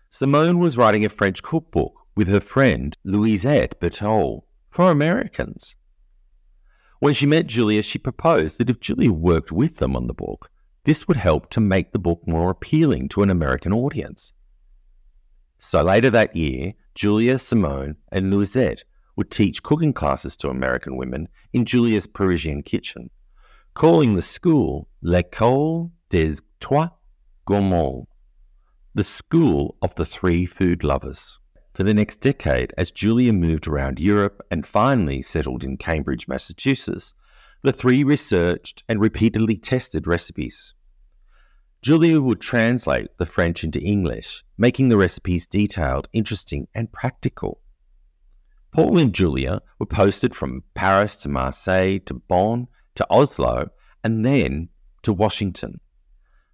Simone 0.10 0.58
was 0.58 0.78
writing 0.78 1.04
a 1.04 1.10
French 1.10 1.44
cookbook 1.44 1.94
with 2.16 2.30
her 2.30 2.40
friend 2.40 2.96
Louisette 3.06 3.78
Bertholle 3.82 4.44
for 4.70 4.90
Americans. 4.90 5.76
When 7.00 7.14
she 7.14 7.26
met 7.26 7.48
Julia, 7.48 7.84
she 7.84 8.00
proposed 8.00 8.58
that 8.58 8.70
if 8.70 8.80
Julia 8.80 9.12
worked 9.12 9.52
with 9.52 9.78
them 9.78 9.98
on 9.98 10.08
the 10.08 10.14
book, 10.14 10.50
this 10.86 11.10
would 11.10 11.18
help 11.18 11.50
to 11.50 11.60
make 11.60 11.92
the 11.92 12.00
book 12.00 12.22
more 12.26 12.52
appealing 12.52 13.10
to 13.10 13.22
an 13.22 13.30
American 13.30 13.74
audience. 13.74 14.32
So 15.58 15.84
later 15.84 16.10
that 16.12 16.38
year, 16.38 16.72
Julia, 16.94 17.38
Simone, 17.38 17.98
and 18.14 18.32
Louisette 18.32 18.86
would 19.18 19.30
teach 19.30 19.62
cooking 19.62 19.92
classes 19.92 20.38
to 20.38 20.48
American 20.48 20.96
women 20.96 21.28
in 21.52 21.66
Julia's 21.66 22.08
Parisian 22.08 22.64
kitchen, 22.64 23.10
calling 23.74 24.16
the 24.16 24.22
school 24.22 24.88
L'École 25.02 25.92
des 26.10 26.36
Trois 26.60 26.90
Gourmands, 27.46 28.06
the 28.94 29.04
school 29.04 29.76
of 29.82 29.96
the 29.96 30.06
three 30.06 30.46
food 30.46 30.84
lovers. 30.84 31.40
For 31.74 31.84
the 31.84 31.94
next 31.94 32.22
decade, 32.22 32.74
as 32.78 32.92
Julia 32.92 33.34
moved 33.34 33.68
around 33.68 34.00
Europe 34.00 34.42
and 34.50 34.66
finally 34.66 35.22
settled 35.22 35.64
in 35.64 35.78
Cambridge, 35.78 36.28
Massachusetts, 36.28 37.14
the 37.64 37.74
three 37.74 38.04
researched 38.04 38.84
and 38.88 39.02
repeatedly 39.02 39.58
tested 39.58 40.08
recipes. 40.08 40.74
Julia 41.82 42.22
would 42.22 42.40
translate 42.40 43.18
the 43.18 43.26
French 43.26 43.64
into 43.64 43.82
English, 43.82 44.44
making 44.58 44.90
the 44.90 44.98
recipes 44.98 45.46
detailed, 45.46 46.08
interesting, 46.14 46.68
and 46.74 46.92
practical. 46.92 47.60
Paul 48.72 48.98
and 48.98 49.14
Julia 49.14 49.62
were 49.80 49.86
posted 49.86 50.36
from 50.36 50.64
Paris 50.74 51.18
to 51.18 51.30
Marseille 51.30 52.00
to 52.06 52.14
Bonn 52.14 52.68
to 52.96 53.06
Oslo 53.10 53.70
and 54.04 54.26
then 54.26 54.70
to 55.04 55.14
Washington. 55.14 55.80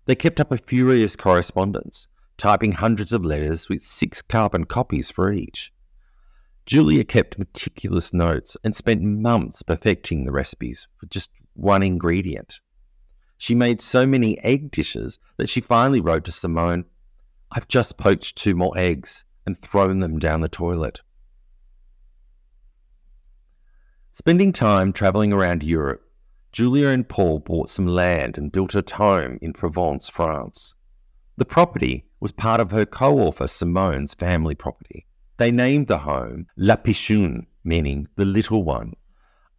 They 0.06 0.16
kept 0.16 0.40
up 0.40 0.52
a 0.52 0.58
furious 0.58 1.16
correspondence, 1.16 2.08
typing 2.38 2.74
hundreds 2.74 3.14
of 3.14 3.24
letters 3.24 3.70
with 3.70 3.82
six 3.82 4.22
carbon 4.22 4.66
copies 4.66 5.12
for 5.12 5.32
each. 5.32 5.72
Julia 6.66 7.04
kept 7.04 7.40
meticulous 7.40 8.14
notes 8.14 8.58
and 8.64 8.76
spent 8.76 9.02
months 9.02 9.64
perfecting 9.64 10.26
the 10.26 10.32
recipes 10.32 10.88
for 10.96 11.06
just 11.08 11.30
one 11.54 11.84
ingredient. 11.84 12.60
She 13.38 13.56
made 13.56 13.82
so 13.82 14.06
many 14.06 14.40
egg 14.40 14.72
dishes 14.72 15.20
that 15.38 15.50
she 15.50 15.62
finally 15.62 16.00
wrote 16.00 16.26
to 16.26 16.32
Simone, 16.32 16.86
I've 17.52 17.68
just 17.68 17.98
poached 17.98 18.38
two 18.38 18.56
more 18.56 18.78
eggs 18.78 19.26
and 19.46 19.58
thrown 19.58 20.00
them 20.00 20.20
down 20.20 20.42
the 20.42 20.48
toilet. 20.48 21.02
Spending 24.12 24.54
time 24.54 24.94
travelling 24.94 25.34
around 25.34 25.64
Europe, 25.64 26.08
Julia 26.52 26.90
and 26.90 27.08
Paul 27.08 27.40
bought 27.40 27.70
some 27.70 27.88
land 27.88 28.38
and 28.38 28.52
built 28.52 28.76
a 28.76 28.84
home 28.96 29.40
in 29.42 29.54
Provence, 29.54 30.10
France. 30.10 30.76
The 31.38 31.46
property 31.46 32.06
was 32.20 32.34
part 32.34 32.60
of 32.60 32.72
her 32.72 32.86
co 32.86 33.20
author 33.20 33.48
Simone's 33.48 34.14
family 34.14 34.54
property. 34.54 35.08
They 35.38 35.50
named 35.50 35.88
the 35.88 36.00
home 36.00 36.48
La 36.58 36.76
Pitchoune, 36.76 37.46
meaning 37.64 38.10
the 38.18 38.26
little 38.26 38.64
one. 38.64 38.94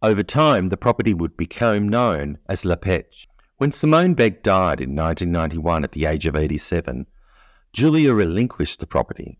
Over 0.03 0.21
time, 0.21 0.69
the 0.69 0.77
property 0.77 1.13
would 1.13 1.35
become 1.35 1.89
known 1.89 2.37
as 2.47 2.63
La 2.63 2.75
Pech. 2.75 3.27
When 3.57 3.71
Simone 3.71 4.13
Beck 4.13 4.43
died 4.43 4.79
in 4.79 4.95
1991 4.95 5.83
at 5.83 5.93
the 5.93 6.05
age 6.05 6.27
of 6.27 6.35
87, 6.35 7.07
Julia 7.71 8.13
relinquished 8.13 8.79
the 8.79 8.87
property 8.87 9.39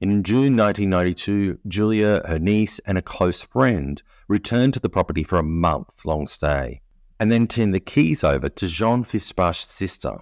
in 0.00 0.22
June 0.22 0.56
1992, 0.56 1.58
Julia, 1.66 2.22
her 2.26 2.38
niece, 2.38 2.78
and 2.80 2.96
a 2.96 3.02
close 3.02 3.42
friend 3.42 4.02
returned 4.28 4.74
to 4.74 4.80
the 4.80 4.88
property 4.88 5.24
for 5.24 5.38
a 5.38 5.42
month 5.42 6.04
long 6.04 6.26
stay 6.26 6.80
and 7.18 7.32
then 7.32 7.46
turned 7.46 7.74
the 7.74 7.80
keys 7.80 8.22
over 8.22 8.48
to 8.48 8.66
Jean 8.68 9.02
Fischbach's 9.02 9.68
sister. 9.68 10.18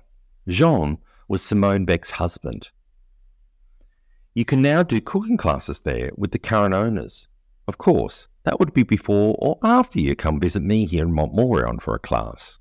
Jean 0.48 0.98
was 1.28 1.42
Simone 1.42 1.84
Beck's 1.84 2.12
husband. 2.12 2.70
You 4.34 4.44
can 4.44 4.62
now 4.62 4.82
do 4.82 5.00
cooking 5.00 5.36
classes 5.36 5.80
there 5.80 6.10
with 6.16 6.30
the 6.30 6.38
current 6.38 6.74
owners. 6.74 7.28
Of 7.68 7.78
course, 7.78 8.28
that 8.44 8.60
would 8.60 8.72
be 8.72 8.82
before 8.82 9.36
or 9.38 9.58
after 9.62 9.98
you 9.98 10.14
come 10.14 10.40
visit 10.40 10.62
me 10.62 10.86
here 10.86 11.04
in 11.04 11.12
Montmorillon 11.12 11.82
for 11.82 11.94
a 11.94 11.98
class. 11.98 12.58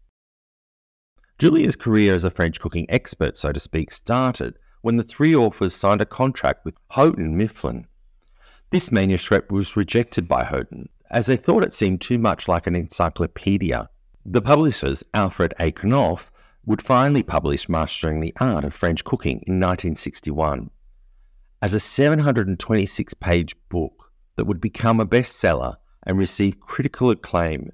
Julia's 1.38 1.76
career 1.76 2.16
as 2.16 2.24
a 2.24 2.32
French 2.32 2.60
cooking 2.60 2.86
expert, 2.90 3.38
so 3.38 3.52
to 3.52 3.60
speak, 3.60 3.92
started 3.92 4.58
when 4.86 4.98
the 4.98 5.04
three 5.04 5.36
authors 5.36 5.74
signed 5.74 6.00
a 6.00 6.06
contract 6.06 6.64
with 6.64 6.76
Houghton 6.92 7.36
Mifflin. 7.36 7.88
This 8.70 8.92
manuscript 8.92 9.52
was 9.52 9.76
rejected 9.76 10.28
by 10.28 10.44
Houghton, 10.44 10.90
as 11.10 11.26
they 11.26 11.38
thought 11.38 11.64
it 11.64 11.74
seemed 11.74 12.02
too 12.02 12.20
much 12.20 12.48
like 12.48 12.68
an 12.68 12.76
encyclopedia. 12.76 13.90
The 14.28 14.44
publishers, 14.44 15.04
Alfred 15.16 15.56
A. 15.60 15.72
Knopf, 15.72 16.32
would 16.68 16.84
finally 16.84 17.24
publish 17.24 17.68
Mastering 17.68 18.20
the 18.20 18.32
Art 18.40 18.64
of 18.64 18.76
French 18.76 19.04
Cooking 19.04 19.38
in 19.48 19.56
1961 19.60 20.70
as 21.64 21.74
a 21.74 21.80
726 21.80 23.16
page 23.16 23.56
book 23.70 24.12
that 24.36 24.46
would 24.46 24.62
become 24.62 25.00
a 25.00 25.08
bestseller 25.08 25.78
and 26.04 26.20
receive 26.20 26.60
critical 26.60 27.10
acclaim 27.10 27.72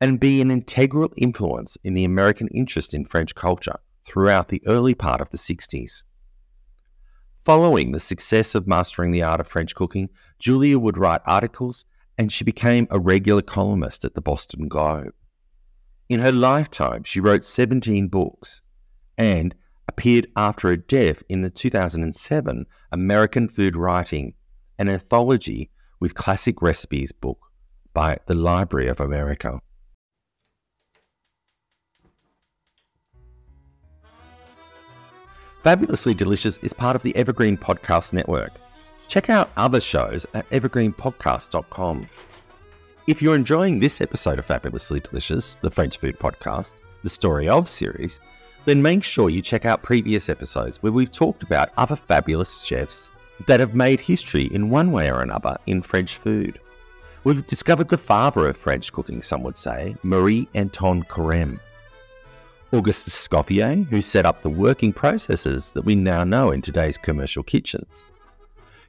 and 0.00 0.18
be 0.18 0.40
an 0.40 0.50
integral 0.50 1.12
influence 1.18 1.76
in 1.84 1.92
the 1.92 2.06
American 2.06 2.48
interest 2.48 2.94
in 2.94 3.04
French 3.04 3.34
culture 3.34 3.78
throughout 4.06 4.48
the 4.48 4.62
early 4.66 4.94
part 4.94 5.20
of 5.20 5.28
the 5.28 5.36
60s. 5.36 6.02
Following 7.42 7.92
the 7.92 8.00
success 8.00 8.54
of 8.54 8.66
mastering 8.66 9.12
the 9.12 9.22
art 9.22 9.40
of 9.40 9.48
French 9.48 9.74
cooking, 9.74 10.10
Julia 10.38 10.78
would 10.78 10.98
write 10.98 11.22
articles 11.24 11.86
and 12.18 12.30
she 12.30 12.44
became 12.44 12.86
a 12.90 12.98
regular 12.98 13.40
columnist 13.40 14.04
at 14.04 14.12
the 14.12 14.20
Boston 14.20 14.68
Globe. 14.68 15.14
In 16.10 16.20
her 16.20 16.32
lifetime, 16.32 17.02
she 17.02 17.18
wrote 17.18 17.42
17 17.42 18.08
books 18.08 18.60
and 19.16 19.54
appeared 19.88 20.26
after 20.36 20.68
her 20.68 20.76
death 20.76 21.22
in 21.30 21.40
the 21.40 21.48
2007 21.48 22.66
American 22.92 23.48
Food 23.48 23.74
Writing, 23.74 24.34
an 24.78 24.90
anthology 24.90 25.70
with 25.98 26.14
classic 26.14 26.60
recipes 26.60 27.10
book 27.10 27.38
by 27.94 28.18
the 28.26 28.34
Library 28.34 28.88
of 28.88 29.00
America. 29.00 29.62
Fabulously 35.62 36.14
Delicious 36.14 36.56
is 36.58 36.72
part 36.72 36.96
of 36.96 37.02
the 37.02 37.14
Evergreen 37.14 37.58
Podcast 37.58 38.14
Network. 38.14 38.52
Check 39.08 39.28
out 39.28 39.50
other 39.58 39.78
shows 39.78 40.24
at 40.32 40.48
evergreenpodcast.com. 40.48 42.08
If 43.06 43.20
you're 43.20 43.34
enjoying 43.34 43.78
this 43.78 44.00
episode 44.00 44.38
of 44.38 44.46
Fabulously 44.46 45.00
Delicious, 45.00 45.56
the 45.56 45.70
French 45.70 45.98
food 45.98 46.18
podcast, 46.18 46.80
the 47.02 47.10
Story 47.10 47.46
of 47.46 47.68
series, 47.68 48.20
then 48.64 48.80
make 48.80 49.04
sure 49.04 49.28
you 49.28 49.42
check 49.42 49.66
out 49.66 49.82
previous 49.82 50.30
episodes 50.30 50.82
where 50.82 50.92
we've 50.92 51.12
talked 51.12 51.42
about 51.42 51.72
other 51.76 51.96
fabulous 51.96 52.64
chefs 52.64 53.10
that 53.46 53.60
have 53.60 53.74
made 53.74 54.00
history 54.00 54.44
in 54.54 54.70
one 54.70 54.92
way 54.92 55.10
or 55.10 55.20
another 55.20 55.58
in 55.66 55.82
French 55.82 56.16
food. 56.16 56.58
We've 57.24 57.46
discovered 57.46 57.90
the 57.90 57.98
father 57.98 58.48
of 58.48 58.56
French 58.56 58.94
cooking, 58.94 59.20
some 59.20 59.42
would 59.42 59.58
say, 59.58 59.94
Marie 60.04 60.48
Antoine 60.56 61.02
Carême, 61.04 61.60
Auguste 62.72 63.08
Escoffier, 63.08 63.84
who 63.88 64.00
set 64.00 64.24
up 64.24 64.42
the 64.42 64.48
working 64.48 64.92
processes 64.92 65.72
that 65.72 65.84
we 65.84 65.96
now 65.96 66.22
know 66.22 66.52
in 66.52 66.60
today's 66.60 66.96
commercial 66.96 67.42
kitchens. 67.42 68.06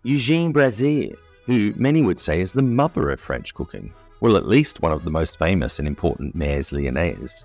Eugene 0.03 0.51
Brazier, 0.51 1.15
who 1.47 1.73
many 1.75 2.03
would 2.03 2.19
say 2.19 2.41
is 2.41 2.51
the 2.51 2.61
mother 2.61 3.09
of 3.09 3.19
French 3.19 3.55
cooking, 3.55 3.91
well, 4.19 4.38
at 4.38 4.47
least 4.47 4.83
one 4.83 4.91
of 4.91 5.03
the 5.03 5.09
most 5.09 5.39
famous 5.39 5.79
and 5.79 5.88
important 5.88 6.38
Mères 6.38 6.71
Lyonnaises. 6.71 7.43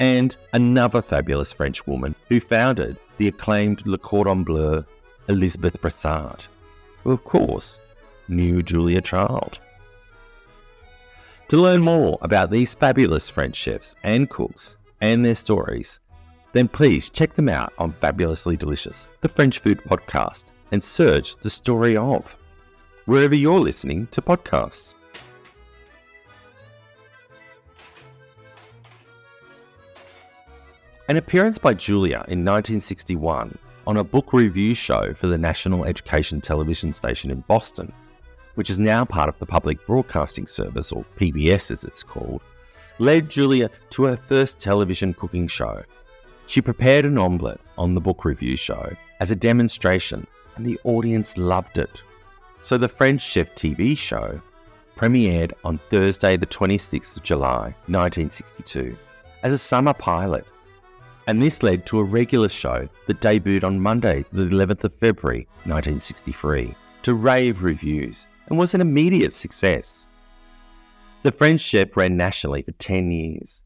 And 0.00 0.36
another 0.52 1.00
fabulous 1.00 1.50
French 1.50 1.86
woman 1.86 2.14
who 2.28 2.40
founded 2.40 2.98
the 3.16 3.28
acclaimed 3.28 3.86
Le 3.86 3.96
Cordon 3.96 4.44
Bleu, 4.44 4.84
Elisabeth 5.28 5.80
Brassart, 5.80 6.46
who, 7.04 7.12
of 7.12 7.24
course, 7.24 7.80
knew 8.28 8.62
Julia 8.62 9.00
Child. 9.00 9.60
To 11.48 11.56
learn 11.56 11.80
more 11.80 12.18
about 12.20 12.50
these 12.50 12.74
fabulous 12.74 13.30
French 13.30 13.56
chefs 13.56 13.94
and 14.02 14.28
cooks 14.28 14.76
and 15.12 15.24
their 15.24 15.34
stories, 15.34 16.00
then 16.52 16.68
please 16.68 17.10
check 17.10 17.34
them 17.34 17.48
out 17.48 17.72
on 17.78 17.92
Fabulously 17.92 18.56
Delicious, 18.56 19.06
the 19.20 19.28
French 19.28 19.58
food 19.58 19.78
podcast, 19.82 20.44
and 20.72 20.82
search 20.82 21.36
the 21.36 21.50
story 21.50 21.96
of 21.96 22.36
wherever 23.06 23.34
you're 23.34 23.60
listening 23.60 24.06
to 24.08 24.22
podcasts. 24.22 24.94
An 31.08 31.18
appearance 31.18 31.58
by 31.58 31.74
Julia 31.74 32.24
in 32.28 32.42
1961 32.42 33.58
on 33.86 33.98
a 33.98 34.04
book 34.04 34.32
review 34.32 34.74
show 34.74 35.12
for 35.12 35.26
the 35.26 35.36
National 35.36 35.84
Education 35.84 36.40
Television 36.40 36.94
Station 36.94 37.30
in 37.30 37.40
Boston, 37.40 37.92
which 38.54 38.70
is 38.70 38.78
now 38.78 39.04
part 39.04 39.28
of 39.28 39.38
the 39.38 39.44
Public 39.44 39.84
Broadcasting 39.86 40.46
Service, 40.46 40.92
or 40.92 41.04
PBS 41.18 41.70
as 41.70 41.84
it's 41.84 42.02
called, 42.02 42.40
led 42.98 43.28
Julia 43.28 43.70
to 43.90 44.04
her 44.04 44.16
first 44.16 44.58
television 44.58 45.14
cooking 45.14 45.46
show. 45.46 45.82
She 46.46 46.60
prepared 46.60 47.04
an 47.04 47.18
omelette 47.18 47.60
on 47.78 47.94
the 47.94 48.00
book 48.00 48.24
review 48.24 48.56
show 48.56 48.92
as 49.20 49.30
a 49.30 49.36
demonstration, 49.36 50.26
and 50.56 50.66
the 50.66 50.78
audience 50.84 51.36
loved 51.36 51.78
it. 51.78 52.02
So 52.60 52.78
the 52.78 52.88
French 52.88 53.20
Chef 53.20 53.54
TV 53.54 53.96
show 53.96 54.40
premiered 54.96 55.52
on 55.64 55.78
Thursday, 55.90 56.36
the 56.36 56.46
26th 56.46 57.16
of 57.16 57.22
July, 57.22 57.74
1962, 57.88 58.96
as 59.42 59.52
a 59.52 59.58
summer 59.58 59.94
pilot. 59.94 60.46
And 61.26 61.40
this 61.40 61.62
led 61.62 61.86
to 61.86 62.00
a 62.00 62.04
regular 62.04 62.48
show 62.48 62.88
that 63.06 63.20
debuted 63.20 63.64
on 63.64 63.80
Monday, 63.80 64.24
the 64.32 64.44
11th 64.44 64.84
of 64.84 64.94
February, 64.94 65.48
1963, 65.64 66.74
to 67.02 67.14
rave 67.14 67.62
reviews 67.62 68.26
and 68.48 68.58
was 68.58 68.74
an 68.74 68.80
immediate 68.80 69.32
success. 69.32 70.06
The 71.24 71.32
French 71.32 71.62
chef 71.62 71.96
ran 71.96 72.18
nationally 72.18 72.60
for 72.60 72.72
10 72.72 73.10
years. 73.10 73.64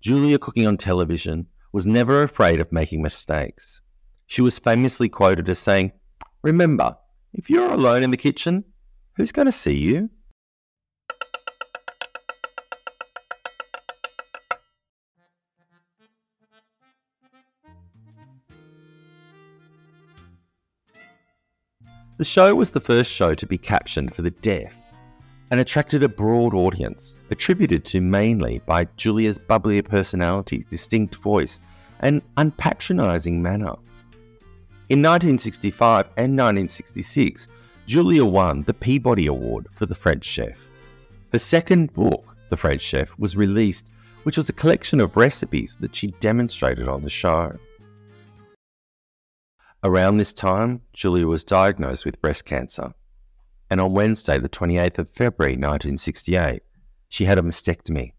Julia 0.00 0.38
cooking 0.38 0.66
on 0.66 0.78
television 0.78 1.48
was 1.70 1.86
never 1.86 2.22
afraid 2.22 2.62
of 2.62 2.72
making 2.72 3.02
mistakes. 3.02 3.82
She 4.26 4.40
was 4.40 4.58
famously 4.58 5.10
quoted 5.10 5.46
as 5.50 5.58
saying, 5.58 5.92
Remember, 6.40 6.96
if 7.34 7.50
you're 7.50 7.70
alone 7.70 8.02
in 8.02 8.10
the 8.10 8.16
kitchen, 8.16 8.64
who's 9.16 9.32
going 9.32 9.44
to 9.44 9.52
see 9.52 9.76
you? 9.76 10.08
The 22.16 22.24
show 22.24 22.54
was 22.54 22.70
the 22.70 22.80
first 22.80 23.12
show 23.12 23.34
to 23.34 23.46
be 23.46 23.58
captioned 23.58 24.14
for 24.14 24.22
the 24.22 24.30
deaf 24.30 24.78
and 25.50 25.60
attracted 25.60 26.02
a 26.02 26.08
broad 26.08 26.54
audience, 26.54 27.16
attributed 27.30 27.84
to 27.84 28.00
mainly 28.00 28.60
by 28.66 28.86
Julia's 28.96 29.38
bubblier 29.38 29.84
personality, 29.84 30.64
distinct 30.68 31.14
voice, 31.16 31.60
and 32.00 32.22
unpatronising 32.36 33.40
manner. 33.40 33.74
In 34.88 35.00
1965 35.00 36.06
and 36.16 36.36
1966, 36.36 37.48
Julia 37.86 38.24
won 38.24 38.62
the 38.62 38.74
Peabody 38.74 39.26
Award 39.26 39.66
for 39.72 39.86
The 39.86 39.94
French 39.94 40.24
Chef. 40.24 40.66
Her 41.32 41.38
second 41.38 41.92
book, 41.92 42.36
The 42.50 42.56
French 42.56 42.80
Chef, 42.80 43.18
was 43.18 43.36
released, 43.36 43.90
which 44.24 44.36
was 44.36 44.48
a 44.48 44.54
collection 44.54 45.00
of 45.00 45.16
recipes 45.16 45.76
that 45.80 45.94
she 45.94 46.08
demonstrated 46.20 46.88
on 46.88 47.02
the 47.02 47.10
show. 47.10 47.56
Around 49.82 50.16
this 50.16 50.32
time, 50.32 50.80
Julia 50.94 51.26
was 51.26 51.44
diagnosed 51.44 52.06
with 52.06 52.20
breast 52.22 52.46
cancer, 52.46 52.94
and 53.74 53.80
on 53.80 53.92
Wednesday, 53.92 54.38
the 54.38 54.48
28th 54.48 54.98
of 55.00 55.10
February 55.10 55.54
1968, 55.54 56.62
she 57.08 57.24
had 57.24 57.38
a 57.38 57.42
mastectomy. 57.42 58.12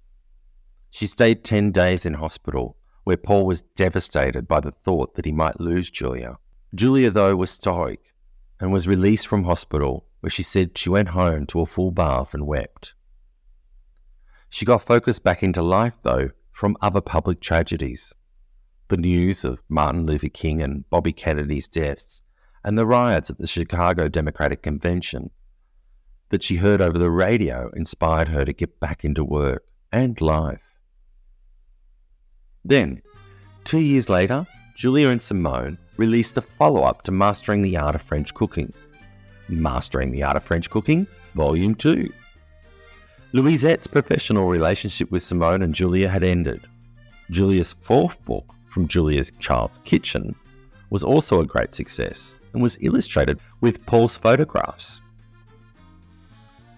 She 0.89 1.07
stayed 1.07 1.45
10 1.45 1.71
days 1.71 2.05
in 2.05 2.15
hospital, 2.15 2.75
where 3.05 3.15
Paul 3.15 3.45
was 3.45 3.61
devastated 3.61 4.49
by 4.49 4.59
the 4.59 4.73
thought 4.73 5.15
that 5.15 5.23
he 5.23 5.31
might 5.31 5.61
lose 5.61 5.89
Julia. 5.89 6.39
Julia, 6.75 7.09
though, 7.09 7.37
was 7.37 7.51
stoic 7.51 8.13
and 8.59 8.73
was 8.73 8.85
released 8.85 9.29
from 9.29 9.45
hospital, 9.45 10.05
where 10.19 10.29
she 10.29 10.43
said 10.43 10.77
she 10.77 10.89
went 10.89 11.07
home 11.07 11.45
to 11.45 11.61
a 11.61 11.65
full 11.65 11.91
bath 11.91 12.33
and 12.33 12.45
wept. 12.45 12.93
She 14.49 14.65
got 14.65 14.81
focused 14.81 15.23
back 15.23 15.41
into 15.41 15.61
life, 15.61 15.95
though, 16.03 16.31
from 16.51 16.75
other 16.81 16.99
public 16.99 17.39
tragedies 17.39 18.13
the 18.89 18.97
news 18.97 19.45
of 19.45 19.63
Martin 19.69 20.05
Luther 20.05 20.27
King 20.27 20.61
and 20.61 20.87
Bobby 20.89 21.13
Kennedy's 21.13 21.69
deaths, 21.69 22.23
and 22.65 22.77
the 22.77 22.85
riots 22.85 23.29
at 23.29 23.37
the 23.37 23.47
Chicago 23.47 24.09
Democratic 24.09 24.61
Convention 24.61 25.31
that 26.29 26.43
she 26.43 26.55
heard 26.55 26.81
over 26.81 26.97
the 26.97 27.11
radio 27.11 27.69
inspired 27.75 28.29
her 28.29 28.45
to 28.45 28.53
get 28.53 28.79
back 28.79 29.03
into 29.03 29.23
work 29.23 29.63
and 29.91 30.19
life. 30.21 30.61
Then, 32.63 33.01
two 33.63 33.79
years 33.79 34.09
later, 34.09 34.45
Julia 34.75 35.09
and 35.09 35.21
Simone 35.21 35.77
released 35.97 36.37
a 36.37 36.41
follow 36.41 36.83
up 36.83 37.03
to 37.03 37.11
Mastering 37.11 37.61
the 37.61 37.77
Art 37.77 37.95
of 37.95 38.01
French 38.01 38.33
Cooking. 38.33 38.73
Mastering 39.47 40.11
the 40.11 40.23
Art 40.23 40.37
of 40.37 40.43
French 40.43 40.69
Cooking, 40.69 41.07
Volume 41.35 41.75
2. 41.75 42.11
Louisette's 43.33 43.87
professional 43.87 44.47
relationship 44.47 45.11
with 45.11 45.21
Simone 45.21 45.61
and 45.61 45.75
Julia 45.75 46.09
had 46.09 46.23
ended. 46.23 46.61
Julia's 47.29 47.73
fourth 47.73 48.23
book, 48.25 48.55
from 48.75 48.89
Julia's 48.89 49.31
Child's 49.39 49.77
Kitchen 49.79 50.35
was 50.89 51.01
also 51.01 51.39
a 51.39 51.45
great 51.45 51.73
success 51.73 52.35
and 52.51 52.61
was 52.61 52.77
illustrated 52.81 53.39
with 53.61 53.85
Paul's 53.85 54.17
photographs. 54.17 55.01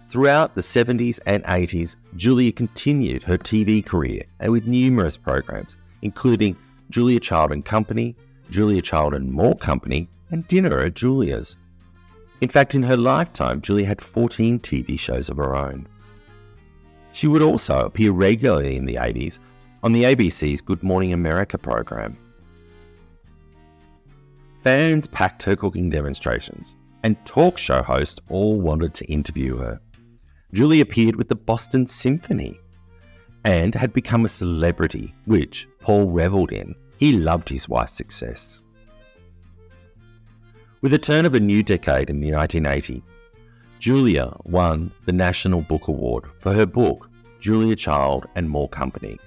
Throughout 0.10 0.56
the 0.56 0.62
70s 0.62 1.20
and 1.26 1.44
80s, 1.44 1.98
Julia 2.16 2.54
continued 2.54 3.24
her 3.24 3.38
TV 3.38 3.86
career 3.86 4.24
and 4.40 4.54
with 4.54 4.66
numerous 4.66 5.18
programs, 5.18 5.76
including 6.02 6.56
Julia 6.90 7.20
Child 7.20 7.52
and 7.52 7.66
Company, 7.66 8.16
Julia 8.50 8.82
Child 8.82 9.16
and 9.16 9.30
More 9.30 9.56
Company, 9.56 10.08
and 10.32 10.48
Dinner 10.48 10.80
at 10.80 10.94
Julia's. 10.94 11.58
In 12.40 12.48
fact, 12.48 12.74
in 12.74 12.84
her 12.84 12.96
lifetime, 12.96 13.60
Julia 13.62 13.86
had 13.86 14.02
14 14.02 14.60
TV 14.60 14.98
shows 14.98 15.30
of 15.30 15.36
her 15.38 15.54
own. 15.54 15.86
She 17.12 17.28
would 17.28 17.42
also 17.42 17.80
appear 17.80 18.12
regularly 18.14 18.78
in 18.78 18.86
the 18.86 18.96
80s 18.96 19.40
on 19.84 19.92
the 19.92 20.04
ABC's 20.04 20.62
Good 20.62 20.84
Morning 20.84 21.12
America 21.12 21.58
program. 21.58 22.16
Fans 24.62 25.06
packed 25.08 25.44
her 25.44 25.56
cooking 25.58 25.90
demonstrations, 25.90 26.78
and 27.04 27.18
talk 27.26 27.58
show 27.58 27.82
hosts 27.82 28.22
all 28.30 28.60
wanted 28.60 28.94
to 28.94 29.06
interview 29.06 29.58
her. 29.58 29.82
Julie 30.54 30.82
appeared 30.82 31.16
with 31.16 31.28
the 31.28 31.36
Boston 31.36 31.86
Symphony 31.86 32.60
and 33.44 33.76
had 33.76 33.94
become 33.94 34.26
a 34.26 34.30
celebrity, 34.30 35.14
which 35.26 35.68
Paul 35.80 36.10
revelled 36.10 36.52
in. 36.52 36.76
He 36.98 37.14
loved 37.14 37.50
his 37.50 37.70
wife's 37.70 37.94
success. 37.94 38.64
With 40.82 40.92
the 40.92 40.98
turn 40.98 41.26
of 41.26 41.36
a 41.36 41.40
new 41.40 41.64
decade 41.64 42.10
in 42.10 42.20
the 42.20 42.30
1980s, 42.30 43.02
Julia 43.80 44.36
won 44.46 44.92
the 45.06 45.14
National 45.14 45.62
Book 45.62 45.88
Award 45.88 46.26
for 46.40 46.54
her 46.54 46.66
book, 46.66 47.10
Julia 47.40 47.76
Child 47.76 48.28
and 48.36 48.50
More 48.50 48.70
Company 48.70 49.20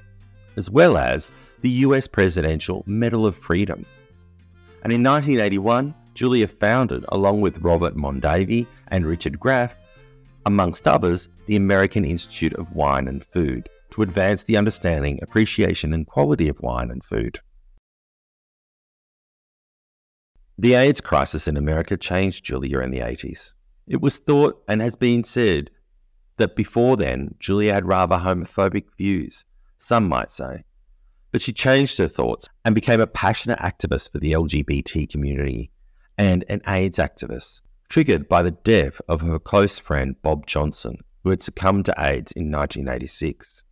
as 0.57 0.71
well 0.71 0.97
as 0.97 1.31
the 1.63 1.71
US 1.87 2.07
Presidential 2.07 2.83
Medal 2.87 3.27
of 3.27 3.37
Freedom. 3.37 3.85
And 4.83 4.93
in 4.93 5.03
1981, 5.03 5.95
Julia 6.15 6.47
founded, 6.47 7.05
along 7.11 7.41
with 7.41 7.59
Robert 7.59 7.97
Mondavi 7.97 8.67
and 8.89 9.07
Richard 9.07 9.39
Graff, 9.39 9.77
amongst 10.47 10.89
others, 10.89 11.29
the 11.47 11.57
American 11.57 12.05
Institute 12.05 12.55
of 12.55 12.73
Wine 12.75 13.09
and 13.09 13.25
Food 13.25 13.69
to 13.91 14.03
advance 14.03 14.45
the 14.45 14.57
understanding, 14.57 15.19
appreciation, 15.23 15.93
and 15.93 16.07
quality 16.07 16.49
of 16.49 16.61
wine 16.61 16.91
and 16.91 17.05
food. 17.05 17.41
The 20.59 20.75
AIDS 20.75 21.01
crisis 21.01 21.49
in 21.49 21.57
America 21.57 21.97
changed 21.97 22.45
Julia 22.45 22.81
in 22.81 22.91
the 22.91 23.01
80s. 23.01 23.53
It 23.89 24.01
was 24.01 24.19
thought 24.19 24.63
and 24.69 24.81
has 24.83 24.95
been 24.95 25.25
said 25.25 25.71
that 26.37 26.55
before 26.55 26.97
then, 26.97 27.35
Julia 27.39 27.73
had 27.73 27.87
rather 27.87 28.17
homophobic 28.17 28.85
views 28.97 29.45
some 29.79 30.09
might 30.09 30.31
say. 30.31 30.65
But 31.33 31.43
she 31.43 31.53
changed 31.53 31.99
her 31.99 32.09
thoughts 32.09 32.47
and 32.65 32.75
became 32.75 33.01
a 33.01 33.07
passionate 33.07 33.59
activist 33.59 34.13
for 34.13 34.19
the 34.19 34.33
LGBT 34.33 35.09
community 35.09 35.71
and 36.19 36.45
an 36.49 36.61
AIDS 36.67 36.99
activist, 36.99 37.63
triggered 37.91 38.29
by 38.29 38.41
the 38.41 38.53
death 38.53 39.01
of 39.09 39.21
her 39.21 39.39
close 39.39 39.79
friend 39.79 40.15
Bob 40.23 40.47
Johnson, 40.47 40.97
who 41.25 41.31
had 41.31 41.43
succumbed 41.43 41.85
to 41.85 41.95
AIDS 41.99 42.33
in 42.33 42.51
1986. 42.51 43.65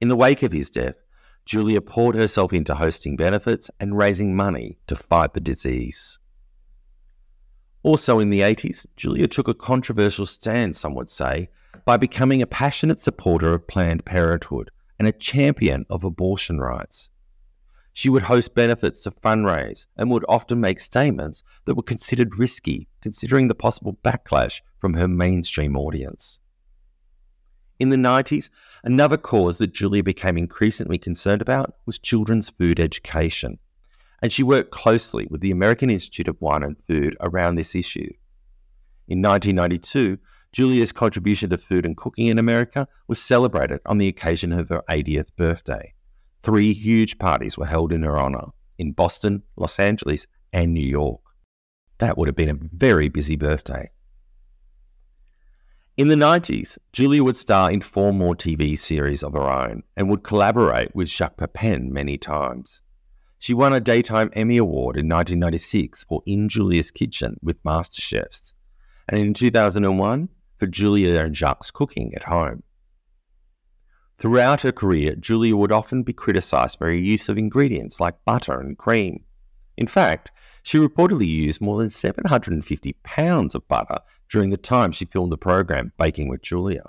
In 0.00 0.08
the 0.08 0.16
wake 0.16 0.42
of 0.42 0.52
his 0.52 0.70
death, 0.70 0.96
Julia 1.44 1.80
poured 1.80 2.16
herself 2.16 2.52
into 2.52 2.74
hosting 2.74 3.14
benefits 3.14 3.70
and 3.78 3.96
raising 3.96 4.34
money 4.34 4.78
to 4.88 4.96
fight 4.96 5.34
the 5.34 5.40
disease. 5.40 6.18
Also 7.82 8.18
in 8.18 8.30
the 8.30 8.40
80s, 8.40 8.86
Julia 8.96 9.28
took 9.28 9.46
a 9.46 9.54
controversial 9.54 10.26
stand, 10.26 10.74
some 10.74 10.94
would 10.94 11.10
say, 11.10 11.50
by 11.84 11.96
becoming 11.98 12.42
a 12.42 12.46
passionate 12.46 12.98
supporter 12.98 13.54
of 13.54 13.68
Planned 13.68 14.04
Parenthood 14.04 14.70
and 14.98 15.06
a 15.06 15.12
champion 15.12 15.84
of 15.90 16.04
abortion 16.04 16.58
rights. 16.58 17.10
She 17.96 18.10
would 18.10 18.24
host 18.24 18.54
benefits 18.54 19.02
to 19.04 19.10
fundraise 19.10 19.86
and 19.96 20.10
would 20.10 20.26
often 20.28 20.60
make 20.60 20.80
statements 20.80 21.42
that 21.64 21.76
were 21.76 21.82
considered 21.82 22.38
risky, 22.38 22.88
considering 23.00 23.48
the 23.48 23.54
possible 23.54 23.98
backlash 24.04 24.60
from 24.78 24.92
her 24.92 25.08
mainstream 25.08 25.78
audience. 25.78 26.38
In 27.80 27.88
the 27.88 27.96
90s, 27.96 28.50
another 28.84 29.16
cause 29.16 29.56
that 29.56 29.72
Julia 29.72 30.02
became 30.02 30.36
increasingly 30.36 30.98
concerned 30.98 31.40
about 31.40 31.76
was 31.86 31.98
children's 31.98 32.50
food 32.50 32.78
education 32.78 33.58
and 34.20 34.30
she 34.30 34.42
worked 34.42 34.72
closely 34.72 35.26
with 35.30 35.40
the 35.40 35.50
American 35.50 35.88
Institute 35.88 36.28
of 36.28 36.38
Wine 36.38 36.62
and 36.62 36.78
Food 36.78 37.16
around 37.20 37.54
this 37.54 37.74
issue. 37.74 38.12
In 39.08 39.22
1992, 39.22 40.18
Julia's 40.52 40.92
contribution 40.92 41.48
to 41.48 41.56
food 41.56 41.86
and 41.86 41.96
cooking 41.96 42.26
in 42.26 42.38
America 42.38 42.88
was 43.08 43.22
celebrated 43.22 43.80
on 43.86 43.96
the 43.96 44.08
occasion 44.08 44.52
of 44.52 44.68
her 44.68 44.82
80th 44.88 45.28
birthday. 45.36 45.94
Three 46.46 46.74
huge 46.74 47.18
parties 47.18 47.58
were 47.58 47.66
held 47.66 47.92
in 47.92 48.04
her 48.04 48.16
honor 48.16 48.52
in 48.78 48.92
Boston, 48.92 49.42
Los 49.56 49.80
Angeles, 49.80 50.28
and 50.52 50.72
New 50.72 50.86
York. 50.86 51.20
That 51.98 52.16
would 52.16 52.28
have 52.28 52.36
been 52.36 52.48
a 52.48 52.68
very 52.72 53.08
busy 53.08 53.34
birthday. 53.34 53.90
In 55.96 56.06
the 56.06 56.14
90s, 56.14 56.78
Julia 56.92 57.24
would 57.24 57.36
star 57.36 57.72
in 57.72 57.80
four 57.80 58.12
more 58.12 58.36
TV 58.36 58.78
series 58.78 59.24
of 59.24 59.32
her 59.32 59.50
own 59.50 59.82
and 59.96 60.08
would 60.08 60.22
collaborate 60.22 60.94
with 60.94 61.08
Jacques 61.08 61.36
Pepin 61.36 61.92
many 61.92 62.16
times. 62.16 62.80
She 63.40 63.52
won 63.52 63.72
a 63.72 63.80
Daytime 63.80 64.30
Emmy 64.34 64.58
Award 64.58 64.94
in 64.96 65.08
1996 65.08 66.04
for 66.04 66.22
In 66.26 66.48
Julia's 66.48 66.92
Kitchen 66.92 67.38
with 67.42 67.60
MasterChefs, 67.64 68.54
and 69.08 69.18
in 69.18 69.34
2001 69.34 70.28
for 70.58 70.66
Julia 70.68 71.18
and 71.24 71.34
Jacques' 71.34 71.72
Cooking 71.72 72.14
at 72.14 72.22
Home. 72.22 72.62
Throughout 74.18 74.62
her 74.62 74.72
career, 74.72 75.14
Julia 75.14 75.56
would 75.56 75.72
often 75.72 76.02
be 76.02 76.14
criticised 76.14 76.78
for 76.78 76.86
her 76.86 76.94
use 76.94 77.28
of 77.28 77.36
ingredients 77.36 78.00
like 78.00 78.24
butter 78.24 78.58
and 78.58 78.76
cream. 78.78 79.24
In 79.76 79.86
fact, 79.86 80.30
she 80.62 80.78
reportedly 80.78 81.28
used 81.28 81.60
more 81.60 81.78
than 81.78 81.90
750 81.90 82.94
pounds 83.02 83.54
of 83.54 83.68
butter 83.68 83.98
during 84.30 84.50
the 84.50 84.56
time 84.56 84.90
she 84.90 85.04
filmed 85.04 85.30
the 85.30 85.36
program 85.36 85.92
Baking 85.98 86.28
with 86.28 86.42
Julia. 86.42 86.84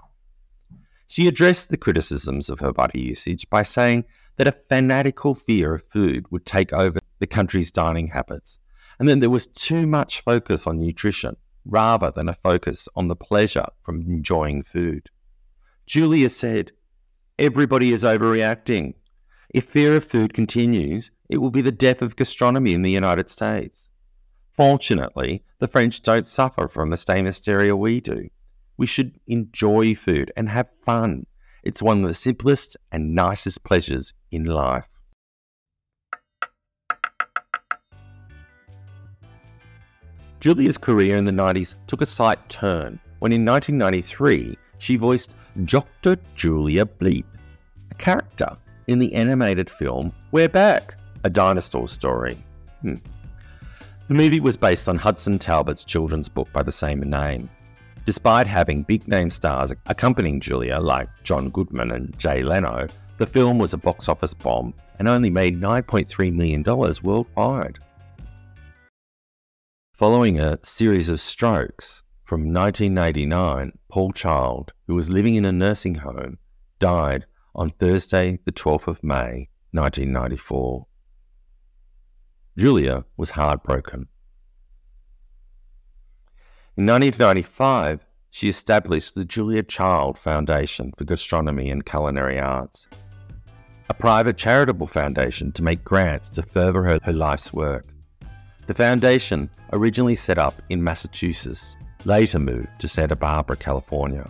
She 1.05 1.27
addressed 1.27 1.69
the 1.69 1.77
criticisms 1.77 2.49
of 2.49 2.59
her 2.59 2.73
butter 2.73 2.97
usage 2.97 3.49
by 3.49 3.63
saying 3.63 4.05
that 4.37 4.47
a 4.47 4.51
fanatical 4.51 5.35
fear 5.35 5.73
of 5.73 5.83
food 5.83 6.25
would 6.31 6.45
take 6.45 6.71
over 6.73 6.99
the 7.19 7.27
country's 7.27 7.71
dining 7.71 8.07
habits, 8.07 8.59
and 8.99 9.07
then 9.07 9.19
there 9.19 9.29
was 9.29 9.47
too 9.47 9.85
much 9.85 10.21
focus 10.21 10.65
on 10.65 10.79
nutrition 10.79 11.35
rather 11.65 12.09
than 12.09 12.29
a 12.29 12.33
focus 12.33 12.87
on 12.95 13.09
the 13.09 13.15
pleasure 13.15 13.67
from 13.83 14.01
enjoying 14.01 14.63
food. 14.63 15.09
Julia 15.85 16.29
said, 16.29 16.71
Everybody 17.39 17.93
is 17.93 18.03
overreacting. 18.03 18.95
If 19.53 19.65
fear 19.65 19.95
of 19.95 20.03
food 20.03 20.33
continues, 20.33 21.11
it 21.29 21.37
will 21.37 21.51
be 21.51 21.61
the 21.61 21.71
death 21.71 22.01
of 22.01 22.15
gastronomy 22.15 22.73
in 22.73 22.81
the 22.81 22.91
United 22.91 23.29
States. 23.29 23.89
Fortunately, 24.53 25.43
the 25.59 25.67
French 25.67 26.01
don't 26.01 26.25
suffer 26.25 26.67
from 26.67 26.89
the 26.89 26.97
same 26.97 27.25
hysteria 27.25 27.75
we 27.75 28.01
do. 28.01 28.29
We 28.75 28.87
should 28.87 29.19
enjoy 29.27 29.93
food 29.93 30.31
and 30.35 30.49
have 30.49 30.69
fun 30.83 31.27
it's 31.67 31.81
one 31.81 32.01
of 32.01 32.07
the 32.07 32.13
simplest 32.13 32.77
and 32.91 33.13
nicest 33.13 33.63
pleasures 33.63 34.13
in 34.31 34.45
life. 34.45 34.87
Julia's 40.39 40.77
career 40.77 41.17
in 41.17 41.25
the 41.25 41.31
90s 41.31 41.75
took 41.87 42.01
a 42.01 42.05
slight 42.05 42.47
turn 42.47 42.99
when 43.19 43.33
in 43.33 43.43
1993 43.43 44.57
she 44.77 44.95
voiced 44.95 45.35
Dr. 45.65 46.17
Julia 46.35 46.85
Bleep, 46.85 47.25
a 47.91 47.95
character 47.95 48.57
in 48.87 48.99
the 48.99 49.13
animated 49.13 49.69
film 49.69 50.13
We're 50.31 50.49
Back, 50.49 50.95
a 51.23 51.29
dinosaur 51.29 51.87
story. 51.87 52.37
Hmm. 52.81 52.95
The 54.07 54.13
movie 54.13 54.39
was 54.39 54.55
based 54.55 54.87
on 54.87 54.95
Hudson 54.95 55.37
Talbot's 55.37 55.83
children's 55.83 56.29
book 56.29 56.51
by 56.53 56.63
the 56.63 56.71
same 56.71 57.01
name. 57.01 57.49
Despite 58.05 58.47
having 58.47 58.83
big 58.83 59.05
name 59.07 59.29
stars 59.29 59.73
accompanying 59.87 60.39
Julia 60.39 60.79
like 60.79 61.09
John 61.23 61.49
Goodman 61.49 61.91
and 61.91 62.17
Jay 62.17 62.41
Leno, 62.41 62.87
the 63.17 63.27
film 63.27 63.57
was 63.57 63.73
a 63.73 63.77
box 63.77 64.07
office 64.07 64.33
bomb 64.33 64.73
and 64.99 65.09
only 65.09 65.29
made 65.29 65.59
$9.3 65.59 66.33
million 66.33 66.63
worldwide. 67.03 67.79
Following 69.91 70.39
a 70.39 70.57
series 70.63 71.09
of 71.09 71.19
strokes, 71.19 72.03
from 72.27 72.41
1989, 72.41 73.71
Paul 73.87 74.11
Child, 74.11 74.73
who 74.85 74.95
was 74.95 75.09
living 75.09 75.35
in 75.35 75.45
a 75.45 75.51
nursing 75.53 75.95
home, 75.95 76.37
died 76.77 77.25
on 77.55 77.69
Thursday, 77.69 78.37
the 78.43 78.51
12th 78.51 78.87
of 78.87 79.01
May, 79.01 79.47
1994. 79.71 80.85
Julia 82.57 83.05
was 83.15 83.29
heartbroken. 83.29 84.09
In 86.75 86.85
1995, 86.85 88.05
she 88.29 88.49
established 88.49 89.15
the 89.15 89.23
Julia 89.23 89.63
Child 89.63 90.19
Foundation 90.19 90.91
for 90.97 91.05
Gastronomy 91.05 91.71
and 91.71 91.85
Culinary 91.85 92.39
Arts, 92.41 92.89
a 93.89 93.93
private 93.93 94.35
charitable 94.35 94.87
foundation 94.87 95.53
to 95.53 95.63
make 95.63 95.85
grants 95.85 96.29
to 96.31 96.43
further 96.43 96.83
her, 96.83 96.99
her 97.03 97.13
life's 97.13 97.53
work. 97.53 97.85
The 98.65 98.73
foundation, 98.73 99.49
originally 99.71 100.15
set 100.15 100.37
up 100.37 100.61
in 100.67 100.83
Massachusetts, 100.83 101.77
later 102.05 102.39
moved 102.39 102.79
to 102.79 102.87
Santa 102.87 103.15
Barbara, 103.15 103.57
California. 103.57 104.29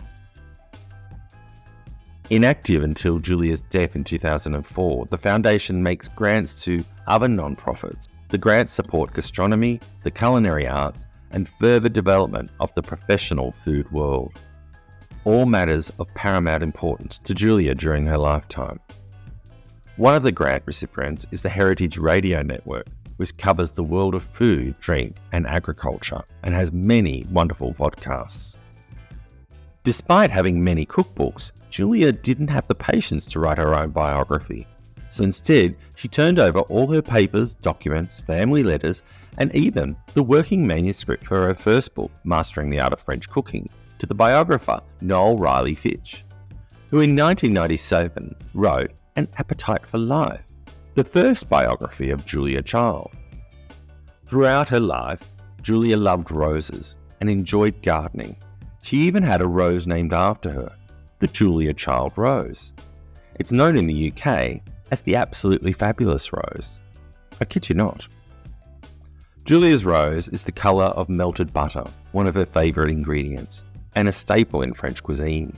Inactive 2.30 2.82
until 2.82 3.18
Julia's 3.18 3.62
death 3.62 3.96
in 3.96 4.04
2004, 4.04 5.06
the 5.06 5.16
foundation 5.16 5.82
makes 5.82 6.08
grants 6.08 6.62
to 6.64 6.84
other 7.06 7.26
nonprofits. 7.26 8.08
The 8.28 8.36
grants 8.36 8.72
support 8.72 9.14
gastronomy, 9.14 9.80
the 10.02 10.10
culinary 10.10 10.66
arts, 10.66 11.06
and 11.30 11.48
further 11.48 11.88
development 11.88 12.50
of 12.60 12.72
the 12.74 12.82
professional 12.82 13.50
food 13.50 13.90
world. 13.92 14.38
All 15.24 15.46
matters 15.46 15.90
of 15.98 16.12
paramount 16.14 16.62
importance 16.62 17.18
to 17.20 17.34
Julia 17.34 17.74
during 17.74 18.04
her 18.06 18.18
lifetime. 18.18 18.78
One 19.96 20.14
of 20.14 20.22
the 20.22 20.30
grant 20.30 20.62
recipients 20.66 21.26
is 21.30 21.42
the 21.42 21.48
Heritage 21.48 21.98
Radio 21.98 22.42
Network, 22.42 22.86
which 23.18 23.36
covers 23.36 23.70
the 23.70 23.84
world 23.84 24.14
of 24.14 24.24
food, 24.24 24.78
drink, 24.78 25.16
and 25.32 25.46
agriculture 25.46 26.22
and 26.42 26.54
has 26.54 26.72
many 26.72 27.26
wonderful 27.30 27.74
podcasts. 27.74 28.56
Despite 29.84 30.30
having 30.30 30.62
many 30.62 30.86
cookbooks, 30.86 31.52
Julia 31.70 32.12
didn't 32.12 32.48
have 32.48 32.66
the 32.66 32.74
patience 32.74 33.26
to 33.26 33.40
write 33.40 33.58
her 33.58 33.74
own 33.74 33.90
biography. 33.90 34.66
So 35.10 35.24
instead, 35.24 35.76
she 35.94 36.08
turned 36.08 36.38
over 36.38 36.60
all 36.60 36.92
her 36.92 37.02
papers, 37.02 37.54
documents, 37.54 38.20
family 38.20 38.62
letters, 38.62 39.02
and 39.38 39.54
even 39.54 39.96
the 40.14 40.22
working 40.22 40.66
manuscript 40.66 41.24
for 41.24 41.46
her 41.46 41.54
first 41.54 41.94
book, 41.94 42.10
Mastering 42.24 42.70
the 42.70 42.80
Art 42.80 42.92
of 42.92 43.00
French 43.00 43.28
Cooking, 43.28 43.68
to 43.98 44.06
the 44.06 44.14
biographer 44.14 44.80
Noel 45.00 45.38
Riley 45.38 45.74
Fitch, 45.74 46.24
who 46.90 47.00
in 47.00 47.16
1997 47.16 48.34
wrote 48.54 48.92
An 49.16 49.28
Appetite 49.38 49.86
for 49.86 49.98
Life, 49.98 50.42
the 50.94 51.04
first 51.04 51.48
biography 51.48 52.10
of 52.10 52.24
Julia 52.24 52.62
Child. 52.62 53.10
Throughout 54.26 54.68
her 54.68 54.80
life, 54.80 55.30
Julia 55.62 55.96
loved 55.96 56.30
roses 56.30 56.96
and 57.20 57.28
enjoyed 57.30 57.82
gardening. 57.82 58.36
She 58.82 58.96
even 58.98 59.22
had 59.22 59.40
a 59.40 59.46
rose 59.46 59.86
named 59.86 60.12
after 60.12 60.50
her, 60.50 60.74
the 61.18 61.28
Julia 61.28 61.74
Child 61.74 62.12
Rose. 62.16 62.72
It's 63.36 63.52
known 63.52 63.76
in 63.76 63.86
the 63.86 64.12
UK 64.12 64.60
as 64.90 65.02
the 65.02 65.16
absolutely 65.16 65.72
fabulous 65.72 66.32
rose. 66.32 66.80
I 67.40 67.44
kid 67.44 67.68
you 67.68 67.74
not. 67.74 68.08
Julia's 69.44 69.84
rose 69.84 70.28
is 70.28 70.44
the 70.44 70.52
colour 70.52 70.86
of 70.86 71.08
melted 71.08 71.52
butter, 71.52 71.84
one 72.12 72.26
of 72.26 72.34
her 72.34 72.46
favourite 72.46 72.90
ingredients, 72.90 73.64
and 73.94 74.08
a 74.08 74.12
staple 74.12 74.62
in 74.62 74.74
French 74.74 75.02
cuisine. 75.02 75.56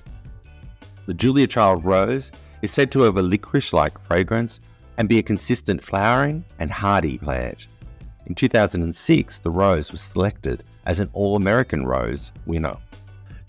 The 1.06 1.14
Julia 1.14 1.46
Child 1.46 1.84
rose 1.84 2.30
is 2.62 2.70
said 2.70 2.92
to 2.92 3.00
have 3.00 3.16
a 3.16 3.22
licorice 3.22 3.72
like 3.72 3.98
fragrance 4.06 4.60
and 4.98 5.08
be 5.08 5.18
a 5.18 5.22
consistent 5.22 5.82
flowering 5.82 6.44
and 6.58 6.70
hardy 6.70 7.18
plant. 7.18 7.68
In 8.26 8.34
2006, 8.34 9.38
the 9.38 9.50
rose 9.50 9.90
was 9.90 10.00
selected 10.00 10.62
as 10.86 11.00
an 11.00 11.10
All 11.12 11.36
American 11.36 11.84
Rose 11.86 12.32
winner. 12.46 12.76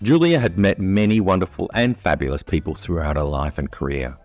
Julia 0.02 0.40
had 0.40 0.58
met 0.58 0.80
many 0.80 1.20
wonderful 1.20 1.70
and 1.74 1.96
fabulous 1.96 2.42
people 2.42 2.74
throughout 2.74 3.16
her 3.16 3.22
life 3.22 3.58
and 3.58 3.70
career. 3.70 4.16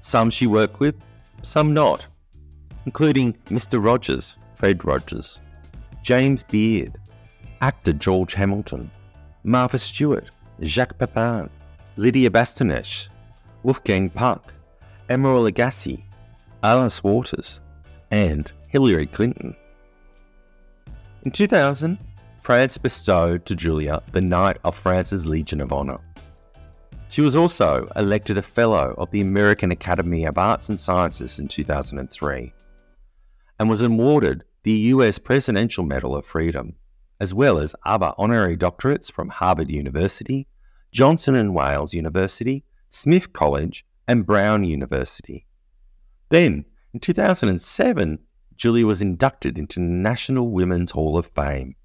Some 0.00 0.30
she 0.30 0.46
worked 0.46 0.80
with, 0.80 0.94
some 1.42 1.74
not, 1.74 2.06
including 2.86 3.34
Mr. 3.46 3.82
Rogers, 3.84 4.38
Fred 4.54 4.84
Rogers, 4.84 5.42
James 6.02 6.42
Beard, 6.44 6.98
actor 7.60 7.92
George 7.92 8.32
Hamilton, 8.32 8.90
Martha 9.44 9.76
Stewart, 9.76 10.30
Jacques 10.62 10.96
Pepin, 10.96 11.50
Lidia 11.96 12.30
Bastianich, 12.30 13.08
Wolfgang 13.62 14.08
Puck, 14.08 14.54
Emeril 15.10 15.50
Lagasse, 15.50 16.02
Alice 16.66 17.04
Waters, 17.04 17.60
and 18.10 18.50
Hillary 18.66 19.06
Clinton. 19.06 19.54
In 21.22 21.30
2000, 21.30 21.96
France 22.42 22.76
bestowed 22.76 23.46
to 23.46 23.54
Julia 23.54 24.02
the 24.10 24.20
Knight 24.20 24.56
of 24.64 24.74
France's 24.74 25.26
Legion 25.26 25.60
of 25.60 25.72
Honor. 25.72 26.00
She 27.08 27.20
was 27.20 27.36
also 27.36 27.88
elected 27.94 28.36
a 28.36 28.42
Fellow 28.42 28.96
of 28.98 29.12
the 29.12 29.20
American 29.20 29.70
Academy 29.70 30.24
of 30.24 30.38
Arts 30.38 30.68
and 30.68 30.78
Sciences 30.78 31.38
in 31.38 31.46
2003 31.46 32.52
and 33.60 33.68
was 33.68 33.82
awarded 33.82 34.42
the 34.64 34.72
US 34.72 35.20
Presidential 35.20 35.84
Medal 35.84 36.16
of 36.16 36.26
Freedom, 36.26 36.74
as 37.20 37.32
well 37.32 37.58
as 37.58 37.76
other 37.84 38.12
honorary 38.18 38.56
doctorates 38.56 39.10
from 39.12 39.28
Harvard 39.28 39.70
University, 39.70 40.48
Johnson 40.90 41.52
& 41.52 41.54
Wales 41.54 41.94
University, 41.94 42.64
Smith 42.90 43.32
College, 43.32 43.86
and 44.08 44.26
Brown 44.26 44.64
University. 44.64 45.46
Then, 46.28 46.64
in 46.92 47.00
2007, 47.00 48.18
Julia 48.56 48.86
was 48.86 49.02
inducted 49.02 49.58
into 49.58 49.80
National 49.80 50.50
Women's 50.50 50.90
Hall 50.90 51.18
of 51.18 51.26
Fame. 51.26 51.76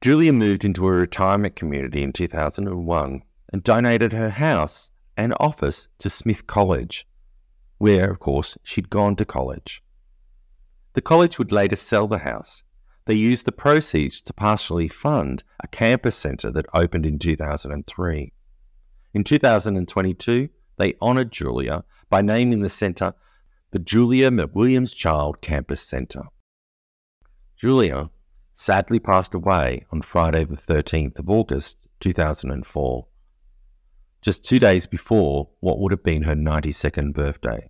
Julia 0.00 0.32
moved 0.32 0.64
into 0.64 0.86
a 0.86 0.92
retirement 0.92 1.56
community 1.56 2.02
in 2.02 2.12
2001 2.12 3.22
and 3.52 3.64
donated 3.64 4.12
her 4.12 4.30
house 4.30 4.90
and 5.16 5.34
office 5.40 5.88
to 5.98 6.10
Smith 6.10 6.46
College, 6.46 7.06
where, 7.78 8.10
of 8.10 8.18
course, 8.18 8.58
she'd 8.62 8.90
gone 8.90 9.16
to 9.16 9.24
college. 9.24 9.82
The 10.92 11.00
college 11.00 11.38
would 11.38 11.52
later 11.52 11.76
sell 11.76 12.06
the 12.06 12.18
house. 12.18 12.62
They 13.06 13.14
used 13.14 13.46
the 13.46 13.52
proceeds 13.52 14.20
to 14.22 14.32
partially 14.32 14.88
fund 14.88 15.44
a 15.60 15.68
campus 15.68 16.16
centre 16.16 16.50
that 16.50 16.66
opened 16.74 17.06
in 17.06 17.18
2003. 17.18 18.32
In 19.14 19.24
2022, 19.24 20.48
they 20.76 20.94
honoured 21.00 21.32
Julia 21.32 21.84
by 22.08 22.22
naming 22.22 22.60
the 22.60 22.68
centre 22.68 23.14
the 23.72 23.78
Julia 23.78 24.30
McWilliams 24.30 24.94
Child 24.94 25.40
Campus 25.40 25.80
Centre. 25.80 26.24
Julia 27.56 28.10
sadly 28.52 28.98
passed 28.98 29.34
away 29.34 29.84
on 29.90 30.02
Friday, 30.02 30.44
the 30.44 30.56
13th 30.56 31.18
of 31.18 31.28
August 31.28 31.86
2004, 32.00 33.06
just 34.22 34.44
two 34.44 34.58
days 34.58 34.86
before 34.86 35.48
what 35.60 35.78
would 35.78 35.92
have 35.92 36.02
been 36.02 36.22
her 36.22 36.34
92nd 36.34 37.12
birthday. 37.12 37.68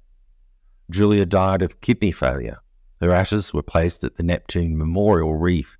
Julia 0.91 1.27
died 1.27 1.63
of 1.63 1.81
kidney 1.81 2.13
failure. 2.13 2.59
Her 3.01 3.11
ashes 3.11 3.53
were 3.53 3.63
placed 3.63 4.05
at 4.05 4.17
the 4.17 4.23
Neptune 4.23 4.79
Memorial 4.79 5.35
Reef 5.35 5.77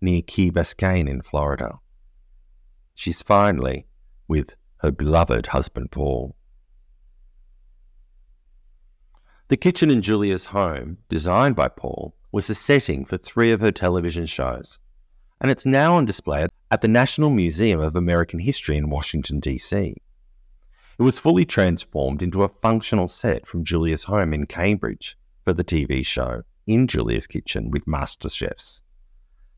near 0.00 0.22
Key 0.22 0.50
Biscayne 0.50 1.08
in 1.08 1.22
Florida. 1.22 1.78
She's 2.94 3.20
finally 3.20 3.86
with 4.26 4.56
her 4.78 4.90
beloved 4.90 5.48
husband 5.48 5.90
Paul. 5.90 6.34
The 9.48 9.56
kitchen 9.56 9.92
in 9.92 10.02
Julia's 10.02 10.46
home, 10.46 10.98
designed 11.08 11.54
by 11.54 11.68
Paul, 11.68 12.16
was 12.32 12.48
the 12.48 12.54
setting 12.54 13.04
for 13.04 13.16
three 13.16 13.52
of 13.52 13.60
her 13.60 13.70
television 13.70 14.26
shows, 14.26 14.80
and 15.40 15.52
it's 15.52 15.64
now 15.64 15.94
on 15.94 16.04
display 16.04 16.48
at 16.72 16.80
the 16.80 16.88
National 16.88 17.30
Museum 17.30 17.78
of 17.78 17.94
American 17.94 18.40
History 18.40 18.76
in 18.76 18.90
Washington, 18.90 19.38
D.C. 19.38 19.94
It 20.98 21.02
was 21.02 21.20
fully 21.20 21.44
transformed 21.44 22.24
into 22.24 22.42
a 22.42 22.48
functional 22.48 23.06
set 23.06 23.46
from 23.46 23.62
Julia's 23.62 24.02
home 24.02 24.34
in 24.34 24.46
Cambridge 24.46 25.16
for 25.44 25.52
the 25.52 25.62
TV 25.62 26.04
show 26.04 26.42
In 26.66 26.88
Julia's 26.88 27.28
Kitchen 27.28 27.70
with 27.70 27.86
Master 27.86 28.28
Chefs. 28.28 28.82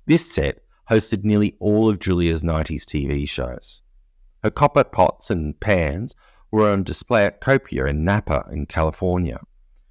This 0.04 0.30
set 0.30 0.58
hosted 0.90 1.24
nearly 1.24 1.56
all 1.60 1.88
of 1.88 1.98
Julia's 1.98 2.42
90s 2.42 2.82
TV 2.82 3.26
shows. 3.26 3.80
Her 4.42 4.50
copper 4.50 4.84
pots 4.84 5.30
and 5.30 5.58
pans 5.60 6.14
were 6.50 6.70
on 6.70 6.82
display 6.82 7.24
at 7.24 7.40
Copia 7.40 7.86
in 7.88 8.04
Napa 8.04 8.46
in 8.52 8.66
California 8.66 9.40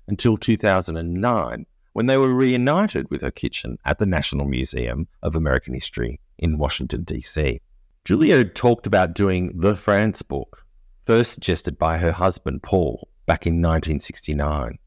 until 0.08 0.38
2009 0.38 1.66
when 1.98 2.06
they 2.06 2.18
were 2.18 2.32
reunited 2.32 3.10
with 3.10 3.22
her 3.22 3.32
kitchen 3.32 3.80
at 3.84 3.98
the 3.98 4.06
National 4.06 4.46
Museum 4.46 5.08
of 5.24 5.36
American 5.36 5.74
History 5.74 6.20
in 6.38 6.60
Washington, 6.60 7.02
D.C. 7.02 7.60
Julia 8.06 8.38
had 8.38 8.54
talked 8.54 8.86
about 8.86 9.16
doing 9.16 9.52
the 9.60 9.76
France 9.76 10.22
book, 10.22 10.64
first 11.02 11.32
suggested 11.32 11.80
by 11.80 11.98
her 11.98 12.12
husband 12.12 12.62
Paul 12.62 13.10
back 13.26 13.48
in 13.48 13.56
1969. 13.56 14.78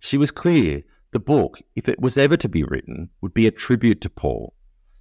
She 0.00 0.18
was 0.18 0.32
clear 0.32 0.82
the 1.12 1.20
book, 1.20 1.60
if 1.76 1.88
it 1.88 2.00
was 2.00 2.18
ever 2.18 2.36
to 2.38 2.48
be 2.48 2.64
written, 2.64 3.10
would 3.20 3.32
be 3.32 3.46
a 3.46 3.52
tribute 3.52 4.00
to 4.00 4.10
Paul, 4.10 4.52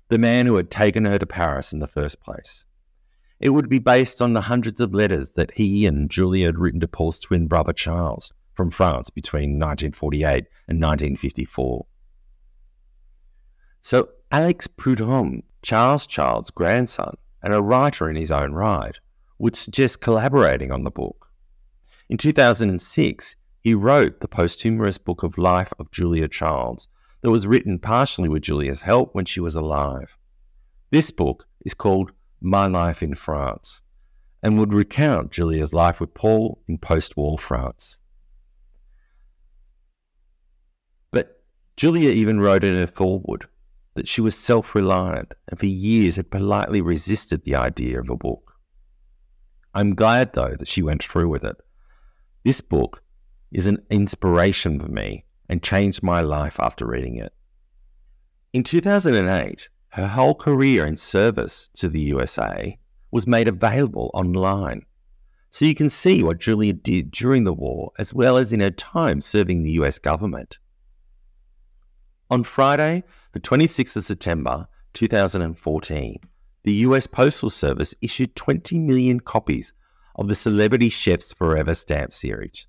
the 0.09 0.19
man 0.19 0.45
who 0.45 0.55
had 0.55 0.69
taken 0.69 1.05
her 1.05 1.17
to 1.17 1.25
Paris 1.25 1.73
in 1.73 1.79
the 1.79 1.87
first 1.87 2.21
place. 2.21 2.63
It 3.39 3.49
would 3.49 3.69
be 3.69 3.79
based 3.79 4.21
on 4.21 4.33
the 4.33 4.41
hundreds 4.41 4.79
of 4.81 4.93
letters 4.93 5.31
that 5.31 5.55
he 5.55 5.87
and 5.87 6.11
Julia 6.11 6.45
had 6.45 6.59
written 6.59 6.79
to 6.81 6.87
Paul's 6.87 7.17
twin 7.17 7.47
brother 7.47 7.73
Charles, 7.73 8.33
from 8.59 8.69
France 8.69 9.09
between 9.09 9.51
1948 9.51 10.43
and 10.67 10.81
1954. 10.81 11.85
So 13.79 14.09
Alex 14.31 14.67
Prudhomme, 14.67 15.43
Charles 15.61 16.05
Child's 16.05 16.51
grandson 16.51 17.15
and 17.41 17.53
a 17.53 17.61
writer 17.61 18.09
in 18.09 18.17
his 18.17 18.31
own 18.31 18.51
right, 18.51 18.99
would 19.37 19.55
suggest 19.55 20.01
collaborating 20.01 20.73
on 20.73 20.83
the 20.83 20.91
book. 20.91 21.27
In 22.09 22.17
2006, 22.17 23.37
he 23.61 23.73
wrote 23.73 24.19
the 24.19 24.27
posthumous 24.27 24.97
book 24.97 25.23
of 25.23 25.37
life 25.37 25.71
of 25.79 25.89
Julia 25.89 26.27
Childs 26.27 26.89
that 27.21 27.31
was 27.31 27.47
written 27.47 27.79
partially 27.79 28.27
with 28.27 28.41
Julia's 28.41 28.81
help 28.81 29.15
when 29.15 29.23
she 29.23 29.39
was 29.39 29.55
alive. 29.55 30.17
This 30.91 31.11
book 31.11 31.47
is 31.63 31.73
called 31.73 32.11
My 32.41 32.67
Life 32.67 33.01
in 33.01 33.15
France 33.15 33.83
and 34.43 34.59
would 34.59 34.73
recount 34.73 35.31
Julia's 35.31 35.73
life 35.73 36.01
with 36.01 36.13
Paul 36.13 36.61
in 36.67 36.77
post 36.77 37.15
war 37.15 37.37
France. 37.37 37.98
Julia 41.79 42.09
even 42.09 42.41
wrote 42.41 42.65
in 42.65 42.75
her 42.75 42.87
foreword 42.87 43.47
that 43.93 44.05
she 44.05 44.19
was 44.19 44.37
self 44.37 44.75
reliant 44.75 45.33
and 45.47 45.57
for 45.57 45.65
years 45.65 46.17
had 46.17 46.29
politely 46.29 46.81
resisted 46.81 47.45
the 47.45 47.55
idea 47.55 48.01
of 48.01 48.09
a 48.09 48.17
book. 48.17 48.57
I'm 49.73 49.95
glad, 49.95 50.33
though, 50.33 50.55
that 50.59 50.67
she 50.67 50.81
went 50.81 51.01
through 51.01 51.29
with 51.29 51.45
it. 51.45 51.55
This 52.43 52.59
book 52.59 53.01
is 53.53 53.65
an 53.65 53.77
inspiration 53.89 54.77
for 54.77 54.89
me 54.89 55.23
and 55.47 55.63
changed 55.63 56.03
my 56.03 56.19
life 56.19 56.59
after 56.59 56.85
reading 56.85 57.15
it. 57.15 57.31
In 58.51 58.65
2008, 58.65 59.69
her 59.91 60.07
whole 60.09 60.35
career 60.35 60.85
in 60.85 60.97
service 60.97 61.69
to 61.75 61.87
the 61.87 62.01
USA 62.01 62.77
was 63.09 63.25
made 63.25 63.47
available 63.47 64.11
online. 64.13 64.85
So 65.49 65.63
you 65.63 65.75
can 65.75 65.87
see 65.87 66.23
what 66.23 66.39
Julia 66.39 66.73
did 66.73 67.11
during 67.11 67.45
the 67.45 67.53
war 67.53 67.93
as 67.97 68.13
well 68.13 68.35
as 68.35 68.51
in 68.51 68.59
her 68.59 68.69
time 68.69 69.21
serving 69.21 69.63
the 69.63 69.79
US 69.79 69.97
government. 69.97 70.59
On 72.31 72.43
Friday, 72.43 73.03
the 73.31 73.39
26th 73.39 73.95
of 73.95 74.05
September 74.05 74.67
2014, 74.93 76.17
the 76.63 76.73
US 76.73 77.07
Postal 77.07 77.49
Service 77.49 77.95
issued 78.03 78.35
20 78.35 78.77
million 78.77 79.19
copies 79.19 79.73
of 80.13 80.27
the 80.27 80.35
Celebrity 80.35 80.89
Chefs 80.89 81.33
Forever 81.33 81.73
stamp 81.73 82.13
series 82.13 82.67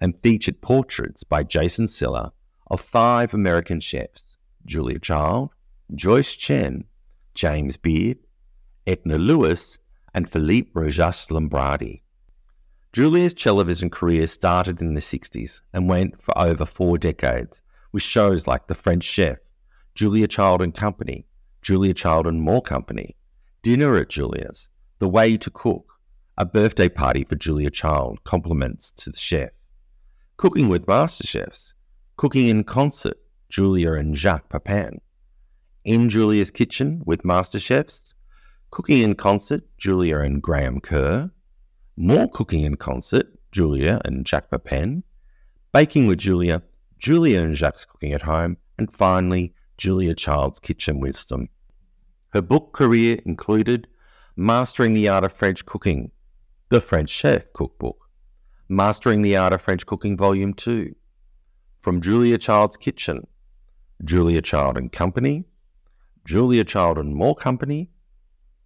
and 0.00 0.18
featured 0.18 0.62
portraits 0.62 1.22
by 1.22 1.42
Jason 1.42 1.86
Seiler 1.86 2.30
of 2.68 2.80
five 2.80 3.34
American 3.34 3.78
chefs 3.78 4.38
Julia 4.64 4.98
Child, 4.98 5.50
Joyce 5.94 6.34
Chen, 6.34 6.84
James 7.34 7.76
Beard, 7.76 8.16
Edna 8.86 9.18
Lewis, 9.18 9.78
and 10.14 10.30
Philippe 10.30 10.70
Rojas 10.72 11.30
Lombardi. 11.30 12.02
Julia's 12.94 13.34
television 13.34 13.90
career 13.90 14.26
started 14.26 14.80
in 14.80 14.94
the 14.94 15.02
60s 15.02 15.60
and 15.74 15.90
went 15.90 16.22
for 16.22 16.36
over 16.38 16.64
four 16.64 16.96
decades 16.96 17.60
with 17.94 18.02
shows 18.02 18.48
like 18.48 18.66
The 18.66 18.74
French 18.74 19.04
Chef, 19.04 19.38
Julia 19.94 20.26
Child 20.26 20.60
and 20.60 20.74
Company, 20.74 21.26
Julia 21.62 21.94
Child 21.94 22.26
and 22.26 22.42
More 22.42 22.60
Company, 22.60 23.14
Dinner 23.62 23.96
at 23.96 24.08
Julia's, 24.08 24.68
The 24.98 25.08
Way 25.08 25.36
to 25.36 25.48
Cook, 25.48 25.92
a 26.36 26.44
birthday 26.44 26.88
party 26.88 27.22
for 27.22 27.36
Julia 27.36 27.70
Child, 27.70 28.18
compliments 28.24 28.90
to 28.90 29.10
the 29.10 29.16
chef, 29.16 29.50
Cooking 30.36 30.68
with 30.68 30.88
Master 30.88 31.24
Chefs, 31.24 31.72
Cooking 32.16 32.48
in 32.48 32.64
Concert, 32.64 33.16
Julia 33.48 33.92
and 33.92 34.16
Jacques 34.16 34.48
Pepin, 34.48 35.00
In 35.84 36.10
Julia's 36.10 36.50
Kitchen 36.50 37.00
with 37.06 37.24
Master 37.24 37.60
Chefs, 37.60 38.12
Cooking 38.72 39.02
in 39.02 39.14
Concert, 39.14 39.62
Julia 39.78 40.18
and 40.18 40.42
Graham 40.42 40.80
Kerr, 40.80 41.30
More 41.96 42.28
Cooking 42.28 42.64
in 42.64 42.74
Concert, 42.74 43.28
Julia 43.52 44.00
and 44.04 44.26
Jacques 44.26 44.50
Pepin, 44.50 45.04
Baking 45.72 46.08
with 46.08 46.18
Julia, 46.18 46.60
Julia 46.98 47.42
and 47.42 47.54
Jacques 47.54 47.86
Cooking 47.88 48.12
at 48.12 48.22
Home, 48.22 48.56
and 48.78 48.92
finally, 48.92 49.54
Julia 49.76 50.14
Child's 50.14 50.60
Kitchen 50.60 51.00
Wisdom. 51.00 51.48
Her 52.30 52.42
book 52.42 52.72
career 52.72 53.20
included 53.24 53.86
Mastering 54.36 54.94
the 54.94 55.08
Art 55.08 55.24
of 55.24 55.32
French 55.32 55.64
Cooking, 55.66 56.10
The 56.68 56.80
French 56.80 57.08
Chef 57.08 57.52
Cookbook, 57.52 58.08
Mastering 58.68 59.22
the 59.22 59.36
Art 59.36 59.52
of 59.52 59.60
French 59.60 59.86
Cooking 59.86 60.16
Volume 60.16 60.54
2, 60.54 60.94
From 61.78 62.00
Julia 62.00 62.38
Child's 62.38 62.76
Kitchen, 62.76 63.26
Julia 64.02 64.42
Child 64.42 64.76
and 64.76 64.90
Company, 64.90 65.44
Julia 66.24 66.64
Child 66.64 66.98
and 66.98 67.14
More 67.14 67.36
Company, 67.36 67.90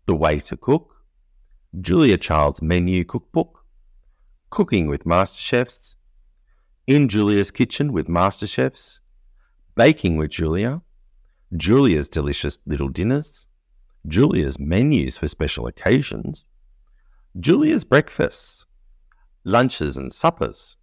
The 0.07 0.15
Way 0.15 0.39
to 0.41 0.57
Cook, 0.57 1.05
Julia 1.79 2.17
Child's 2.17 2.63
Menu 2.63 3.05
Cookbook, 3.05 3.65
Cooking 4.49 4.89
with 4.89 5.05
Master 5.05 5.39
Chefs, 5.39 5.97
In 6.89 7.11
Julia's 7.11 7.51
Kitchen 7.51 7.93
with 7.93 8.09
MasterChefs, 8.09 9.01
Baking 9.75 10.17
with 10.17 10.31
Julia, 10.31 10.81
Julia's 11.55 12.09
Delicious 12.09 12.59
Little 12.65 12.89
Dinners, 12.89 13.47
Julia's 14.07 14.59
Menus 14.59 15.19
for 15.19 15.29
Special 15.29 15.67
Occasions, 15.67 16.47
Julia's 17.39 17.85
Breakfasts, 17.85 18.65
Lunches 19.45 19.99
and 19.99 20.11
Suppers, 20.11 20.79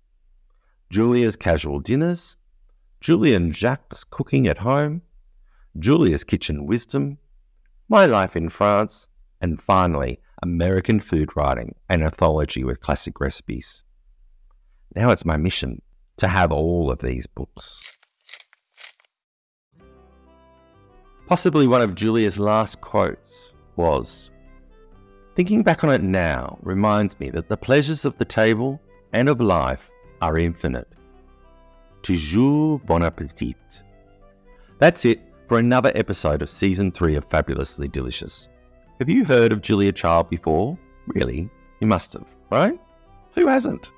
Julia's 0.91 1.35
Casual 1.35 1.79
Dinners, 1.79 2.37
Julia 3.01 3.37
and 3.37 3.55
Jacques 3.55 3.95
Cooking 4.11 4.47
at 4.47 4.59
Home, 4.59 5.01
Julia's 5.79 6.23
Kitchen 6.23 6.67
Wisdom, 6.67 7.17
My 7.89 8.05
Life 8.05 8.35
in 8.35 8.49
France, 8.49 9.07
and 9.41 9.59
finally, 9.59 10.19
American 10.43 10.99
Food 10.99 11.35
Writing, 11.35 11.73
an 11.89 12.03
anthology 12.03 12.63
with 12.63 12.79
classic 12.79 13.19
recipes. 13.19 13.83
Now 14.95 15.09
it's 15.09 15.25
my 15.25 15.35
mission 15.35 15.81
to 16.17 16.27
have 16.27 16.51
all 16.51 16.91
of 16.91 16.99
these 16.99 17.27
books. 17.27 17.81
Possibly 21.27 21.67
one 21.67 21.81
of 21.81 21.95
Julia's 21.95 22.39
last 22.39 22.81
quotes 22.81 23.53
was 23.75 24.31
Thinking 25.35 25.63
back 25.63 25.83
on 25.83 25.89
it 25.89 26.01
now 26.01 26.57
reminds 26.61 27.19
me 27.19 27.29
that 27.31 27.49
the 27.49 27.57
pleasures 27.57 28.05
of 28.05 28.17
the 28.17 28.23
table 28.23 28.79
and 29.11 29.27
of 29.27 29.41
life 29.41 29.91
are 30.21 30.37
infinite. 30.37 30.87
Toujours 32.03 32.79
bon 32.85 33.03
appetit. 33.03 33.83
That's 34.79 35.03
it 35.03 35.19
for 35.45 35.59
another 35.59 35.91
episode 35.93 36.41
of 36.41 36.47
season 36.47 36.89
three 36.89 37.15
of 37.15 37.25
Fabulously 37.25 37.89
Delicious. 37.89 38.47
Have 38.99 39.09
you 39.09 39.25
heard 39.25 39.51
of 39.51 39.61
Julia 39.61 39.91
Child 39.91 40.29
before? 40.29 40.77
Really? 41.07 41.49
You 41.81 41.87
must 41.87 42.13
have, 42.13 42.27
right? 42.49 42.79
Who 43.33 43.47
hasn't? 43.47 43.91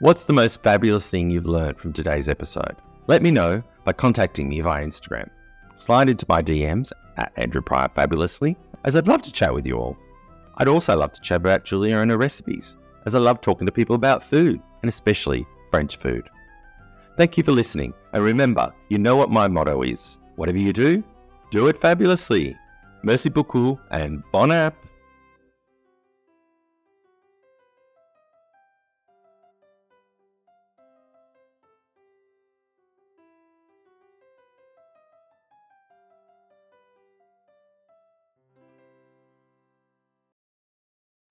What's 0.00 0.26
the 0.26 0.32
most 0.32 0.62
fabulous 0.62 1.10
thing 1.10 1.28
you've 1.28 1.48
learned 1.48 1.76
from 1.76 1.92
today's 1.92 2.28
episode? 2.28 2.76
Let 3.08 3.20
me 3.20 3.32
know 3.32 3.64
by 3.84 3.92
contacting 3.94 4.48
me 4.48 4.60
via 4.60 4.86
Instagram. 4.86 5.28
Slide 5.74 6.08
into 6.08 6.24
my 6.28 6.40
DMs 6.40 6.92
at 7.16 7.32
Andrew 7.34 7.60
Prior 7.60 7.88
Fabulously, 7.88 8.56
as 8.84 8.94
I'd 8.94 9.08
love 9.08 9.22
to 9.22 9.32
chat 9.32 9.52
with 9.52 9.66
you 9.66 9.76
all. 9.76 9.98
I'd 10.58 10.68
also 10.68 10.96
love 10.96 11.12
to 11.14 11.20
chat 11.20 11.38
about 11.38 11.64
Julia 11.64 11.96
and 11.98 12.12
her 12.12 12.16
recipes, 12.16 12.76
as 13.06 13.16
I 13.16 13.18
love 13.18 13.40
talking 13.40 13.66
to 13.66 13.72
people 13.72 13.96
about 13.96 14.22
food, 14.22 14.62
and 14.82 14.88
especially 14.88 15.44
French 15.72 15.96
food. 15.96 16.30
Thank 17.16 17.36
you 17.36 17.42
for 17.42 17.50
listening, 17.50 17.92
and 18.12 18.22
remember, 18.22 18.72
you 18.90 18.98
know 18.98 19.16
what 19.16 19.32
my 19.32 19.48
motto 19.48 19.82
is 19.82 20.18
whatever 20.36 20.58
you 20.58 20.72
do, 20.72 21.02
do 21.50 21.66
it 21.66 21.76
fabulously. 21.76 22.56
Merci 23.02 23.30
beaucoup, 23.30 23.80
and 23.90 24.22
bon 24.30 24.52
app! 24.52 24.76